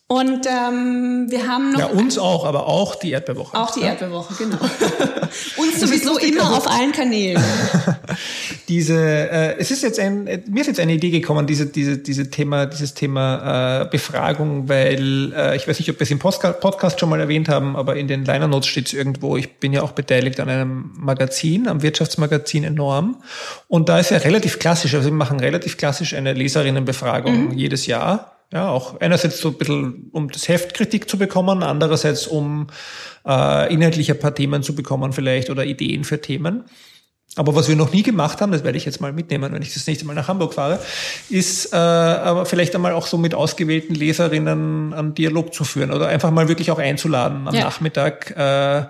Und 0.10 0.46
ähm, 0.46 1.26
wir 1.30 1.48
haben 1.48 1.74
noch. 1.74 1.80
Ja, 1.80 1.88
uns 1.88 2.18
auch, 2.18 2.46
aber 2.46 2.66
auch 2.66 2.96
die 2.96 3.12
Erdbeerwoche. 3.12 3.58
Auch 3.58 3.72
die 3.72 3.82
ja? 3.82 3.88
Erdbeerwoche, 3.88 4.36
genau. 4.36 4.58
uns 5.58 5.82
sowieso 5.82 6.18
immer 6.18 6.44
also, 6.44 6.56
auf 6.56 6.68
allen 6.68 6.94
Kanälen. 6.94 7.44
diese, 8.68 8.96
äh, 8.96 9.58
es 9.58 9.72
ist 9.72 9.84
jetzt 9.84 10.00
ein, 10.00 10.26
mir 10.26 10.62
ist 10.62 10.68
jetzt 10.68 10.80
eine 10.80 10.94
Idee 10.94 11.10
gekommen, 11.10 11.48
diese, 11.48 11.68
diese, 11.68 11.98
diese 11.98 12.30
Thema, 12.30 12.66
dieses 12.66 12.94
Thema 12.94 13.84
äh, 13.84 13.86
Befragung, 13.90 14.68
weil 14.68 15.34
äh, 15.34 15.56
ich 15.56 15.68
weiß 15.68 15.80
nicht, 15.80 15.90
ob 15.90 16.00
wir 16.00 16.04
es 16.04 16.12
im 16.12 16.20
Podcast 16.20 17.00
schon 17.00 17.10
mal 17.10 17.20
erwähnt 17.20 17.48
haben, 17.48 17.76
aber 17.76 17.96
in 17.96 18.08
den 18.08 18.26
Liner 18.26 18.48
Notes 18.48 18.68
steht 18.68 18.88
es 18.88 18.94
irgendwo. 18.94 19.38
Ich 19.38 19.60
bin 19.60 19.72
ja 19.72 19.84
auch 19.84 19.92
beteiligt 19.92 20.40
an 20.40 20.50
einem 20.50 20.92
Magazin, 20.98 21.68
am 21.68 21.82
Wirtschaftsmagazin 21.82 22.66
enorm. 22.66 23.22
Und 23.68 23.88
da 23.88 24.00
ist 24.00 24.12
ja 24.12 24.18
relativ 24.18 24.60
klassisch, 24.60 24.94
also 24.94 25.08
wir 25.08 25.14
machen 25.14 25.40
relativ 25.40 25.78
klassisch 25.78 26.14
eine 26.14 26.34
Leserinnenbefragung 26.34 27.50
mhm. 27.50 27.54
jedes 27.54 27.88
Jahr 27.88 28.34
ja, 28.54 28.70
auch 28.70 29.02
einerseits 29.02 29.40
so 29.40 29.50
ein 29.50 29.58
bisschen, 29.58 30.10
um 30.14 30.32
das 30.32 30.48
Heft 30.48 30.74
Kritik 30.74 31.10
zu 31.10 31.18
bekommen, 31.18 31.64
andererseits 31.64 32.28
um 32.28 32.68
äh, 33.26 33.74
inhaltlich 33.74 34.10
ein 34.10 34.20
paar 34.20 34.34
Themen 34.34 34.64
zu 34.64 34.74
bekommen 34.74 35.12
vielleicht 35.12 35.50
oder 35.50 35.66
Ideen 35.66 36.06
für 36.06 36.22
Themen. 36.22 36.64
Aber 37.38 37.56
was 37.56 37.70
wir 37.70 37.76
noch 37.76 37.94
nie 37.94 38.04
gemacht 38.04 38.42
haben, 38.42 38.52
das 38.52 38.64
werde 38.64 38.78
ich 38.78 38.86
jetzt 38.86 39.00
mal 39.00 39.14
mitnehmen, 39.14 39.54
wenn 39.54 39.62
ich 39.62 39.74
das 39.74 39.88
nächste 39.88 40.06
Mal 40.06 40.14
nach 40.14 40.28
Hamburg 40.28 40.56
fahre, 40.56 40.80
ist 41.30 41.72
äh, 41.72 41.76
aber 41.76 42.46
vielleicht 42.46 42.76
einmal 42.76 42.94
auch 42.94 43.08
so 43.08 43.18
mit 43.18 43.36
ausgewählten 43.36 43.96
Leserinnen 43.96 44.94
einen 44.94 45.14
Dialog 45.14 45.54
zu 45.54 45.64
führen 45.64 45.92
oder 45.92 46.08
einfach 46.08 46.32
mal 46.32 46.48
wirklich 46.48 46.72
auch 46.72 46.80
einzuladen 46.80 47.48
am 47.48 47.56
ja. 47.56 47.62
Nachmittag. 47.62 48.32
Äh, 48.36 48.86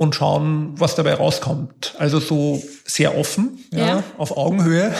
und 0.00 0.14
schauen, 0.14 0.72
was 0.80 0.94
dabei 0.94 1.12
rauskommt. 1.12 1.94
Also 1.98 2.20
so 2.20 2.62
sehr 2.86 3.18
offen, 3.18 3.58
ja, 3.70 3.86
ja. 3.86 4.02
auf 4.16 4.34
Augenhöhe. 4.34 4.94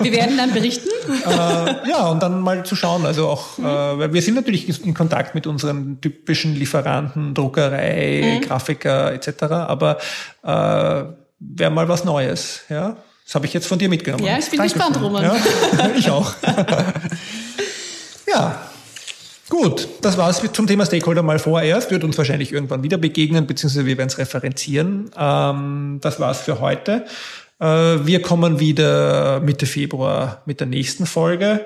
Wir 0.00 0.10
werden 0.10 0.38
dann 0.38 0.54
berichten. 0.54 0.88
äh, 1.26 1.90
ja, 1.90 2.08
und 2.08 2.22
dann 2.22 2.40
mal 2.40 2.64
zu 2.64 2.74
schauen. 2.74 3.04
Also 3.04 3.28
auch, 3.28 3.58
mhm. 3.58 3.66
äh, 3.66 3.98
weil 3.98 4.14
wir 4.14 4.22
sind 4.22 4.36
natürlich 4.36 4.82
in 4.86 4.94
Kontakt 4.94 5.34
mit 5.34 5.46
unseren 5.46 6.00
typischen 6.00 6.54
Lieferanten, 6.54 7.34
Druckerei, 7.34 8.38
mhm. 8.40 8.46
Grafiker 8.46 9.12
etc. 9.12 9.42
Aber 9.42 9.98
äh, 10.42 11.04
wäre 11.38 11.70
mal 11.70 11.88
was 11.88 12.04
Neues. 12.04 12.62
Ja, 12.68 12.96
das 13.24 13.34
habe 13.34 13.46
ich 13.46 13.52
jetzt 13.52 13.66
von 13.66 13.78
dir 13.78 13.88
mitgenommen. 13.88 14.24
Ja, 14.24 14.38
ich 14.38 14.48
bin 14.50 14.58
Danke 14.58 14.74
gespannt, 14.74 15.00
Roman. 15.02 15.24
Ja, 15.24 15.36
ich 15.96 16.10
auch. 16.10 16.34
ja. 18.32 18.62
Gut, 19.48 19.88
das 20.02 20.18
war's 20.18 20.42
zum 20.52 20.66
Thema 20.66 20.84
Stakeholder 20.84 21.22
mal 21.22 21.38
vorerst. 21.38 21.90
Wird 21.90 22.04
uns 22.04 22.18
wahrscheinlich 22.18 22.52
irgendwann 22.52 22.82
wieder 22.82 22.98
begegnen, 22.98 23.46
beziehungsweise 23.46 23.86
wir 23.86 23.96
werden 23.96 24.08
es 24.08 24.18
referenzieren. 24.18 25.10
Ähm, 25.16 25.98
das 26.02 26.20
war's 26.20 26.40
für 26.40 26.60
heute. 26.60 27.06
Äh, 27.58 27.64
wir 27.66 28.20
kommen 28.22 28.60
wieder 28.60 29.40
Mitte 29.40 29.66
Februar 29.66 30.42
mit 30.44 30.60
der 30.60 30.66
nächsten 30.66 31.06
Folge. 31.06 31.64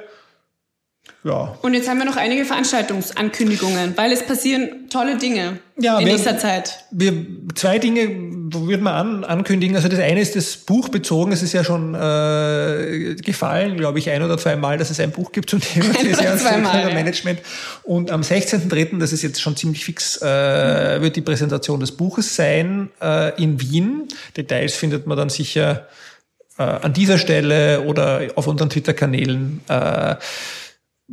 Ja. 1.25 1.57
Und 1.63 1.75
jetzt 1.75 1.89
haben 1.89 1.99
wir 1.99 2.05
noch 2.05 2.17
einige 2.17 2.45
Veranstaltungsankündigungen, 2.45 3.97
weil 3.97 4.13
es 4.13 4.25
passieren 4.25 4.89
tolle 4.91 5.19
Dinge 5.19 5.61
ja, 5.77 5.99
in 5.99 6.07
wir, 6.07 6.13
nächster 6.13 6.39
Zeit. 6.39 6.85
Wir, 6.91 7.27
zwei 7.55 7.79
Dinge 7.79 8.09
würden 8.55 8.83
wir 8.83 8.95
an, 8.95 9.25
ankündigen. 9.25 9.77
Also 9.77 9.89
das 9.89 9.99
eine 9.99 10.21
ist 10.21 10.37
das 10.37 10.57
Buch 10.57 10.89
bezogen. 10.89 11.33
Es 11.33 11.43
ist 11.43 11.53
ja 11.53 11.65
schon 11.65 11.95
äh, 11.95 13.15
gefallen, 13.17 13.77
glaube 13.77 13.99
ich, 13.99 14.11
ein 14.11 14.23
oder 14.23 14.39
zwei 14.39 14.57
Mal, 14.57 14.79
dass 14.79 14.91
es 14.91 15.01
ein 15.01 15.11
Buch 15.11 15.33
gibt 15.33 15.51
zum 15.51 15.61
Thema 15.61 15.93
CSR-Management. 15.93 17.41
Ja. 17.41 17.45
Und 17.85 18.11
am 18.11 18.21
16.3., 18.23 18.99
das 18.99 19.13
ist 19.13 19.23
jetzt 19.23 19.41
schon 19.41 19.57
ziemlich 19.57 19.85
fix, 19.85 20.21
äh, 20.23 21.01
wird 21.01 21.17
die 21.17 21.23
Präsentation 21.23 21.81
des 21.81 21.93
Buches 21.93 22.37
sein 22.37 22.91
äh, 23.01 23.43
in 23.43 23.61
Wien. 23.61 24.09
Details 24.37 24.75
findet 24.75 25.07
man 25.07 25.17
dann 25.17 25.29
sicher 25.29 25.87
äh, 26.59 26.63
an 26.63 26.93
dieser 26.93 27.19
Stelle 27.19 27.83
oder 27.83 28.29
auf 28.37 28.47
unseren 28.47 28.71
Twitter-Kanälen. 28.71 29.61
Äh, 29.69 30.17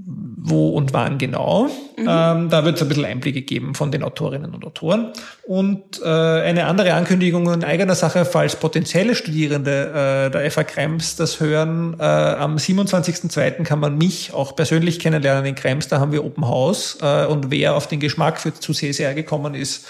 wo 0.05 0.69
und 0.69 0.93
wann 0.93 1.17
genau. 1.17 1.69
Mhm. 1.97 2.07
Ähm, 2.07 2.49
da 2.49 2.63
wird 2.63 2.77
es 2.77 2.81
ein 2.81 2.87
bisschen 2.87 3.05
Einblicke 3.05 3.41
geben 3.41 3.75
von 3.75 3.91
den 3.91 4.03
Autorinnen 4.03 4.53
und 4.53 4.65
Autoren. 4.65 5.11
Und 5.43 6.01
äh, 6.01 6.07
eine 6.07 6.65
andere 6.65 6.93
Ankündigung 6.93 7.51
in 7.51 7.63
eigener 7.63 7.95
Sache, 7.95 8.25
falls 8.25 8.55
potenzielle 8.55 9.15
Studierende 9.15 10.27
äh, 10.27 10.31
der 10.31 10.49
FA 10.51 10.63
Krems 10.63 11.15
das 11.15 11.39
hören, 11.39 11.95
äh, 11.99 12.03
am 12.03 12.55
27.02. 12.57 13.63
kann 13.63 13.79
man 13.79 13.97
mich 13.97 14.33
auch 14.33 14.55
persönlich 14.55 14.99
kennenlernen 14.99 15.45
in 15.45 15.55
Krems, 15.55 15.87
da 15.87 15.99
haben 15.99 16.11
wir 16.11 16.23
Open 16.23 16.47
House. 16.47 16.97
Äh, 17.01 17.25
und 17.25 17.51
wer 17.51 17.75
auf 17.75 17.87
den 17.87 17.99
Geschmack 17.99 18.39
für 18.39 18.53
zu 18.53 18.73
CSR 18.73 19.13
gekommen 19.13 19.55
ist, 19.55 19.87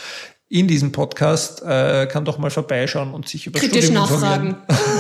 in 0.50 0.68
diesem 0.68 0.92
Podcast, 0.92 1.62
äh, 1.62 2.08
kann 2.08 2.26
doch 2.26 2.40
mal 2.40 2.50
vorbeischauen 2.50 3.14
und 3.14 3.30
sich 3.30 3.46
über 3.46 3.60
kritisch 3.60 3.86
Studium 3.86 4.04
nachfragen. 4.04 4.56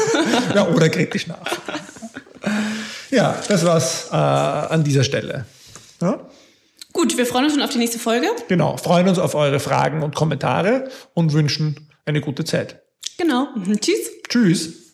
ja, 0.55 0.67
oder 0.67 0.89
kritisch 0.89 1.25
nachfragen. 1.25 1.88
Ja, 3.11 3.41
das 3.47 3.65
war's 3.65 4.09
äh, 4.11 4.15
an 4.15 4.83
dieser 4.83 5.03
Stelle. 5.03 5.45
Ja? 6.01 6.27
Gut, 6.93 7.17
wir 7.17 7.25
freuen 7.25 7.45
uns 7.45 7.53
schon 7.53 7.61
auf 7.61 7.69
die 7.69 7.77
nächste 7.77 7.99
Folge. 7.99 8.27
Genau, 8.47 8.77
freuen 8.77 9.07
uns 9.07 9.19
auf 9.19 9.35
eure 9.35 9.59
Fragen 9.59 10.03
und 10.03 10.15
Kommentare 10.15 10.89
und 11.13 11.33
wünschen 11.33 11.89
eine 12.05 12.21
gute 12.21 12.43
Zeit. 12.43 12.81
Genau. 13.17 13.47
Tschüss. 13.79 14.09
Tschüss. 14.27 14.88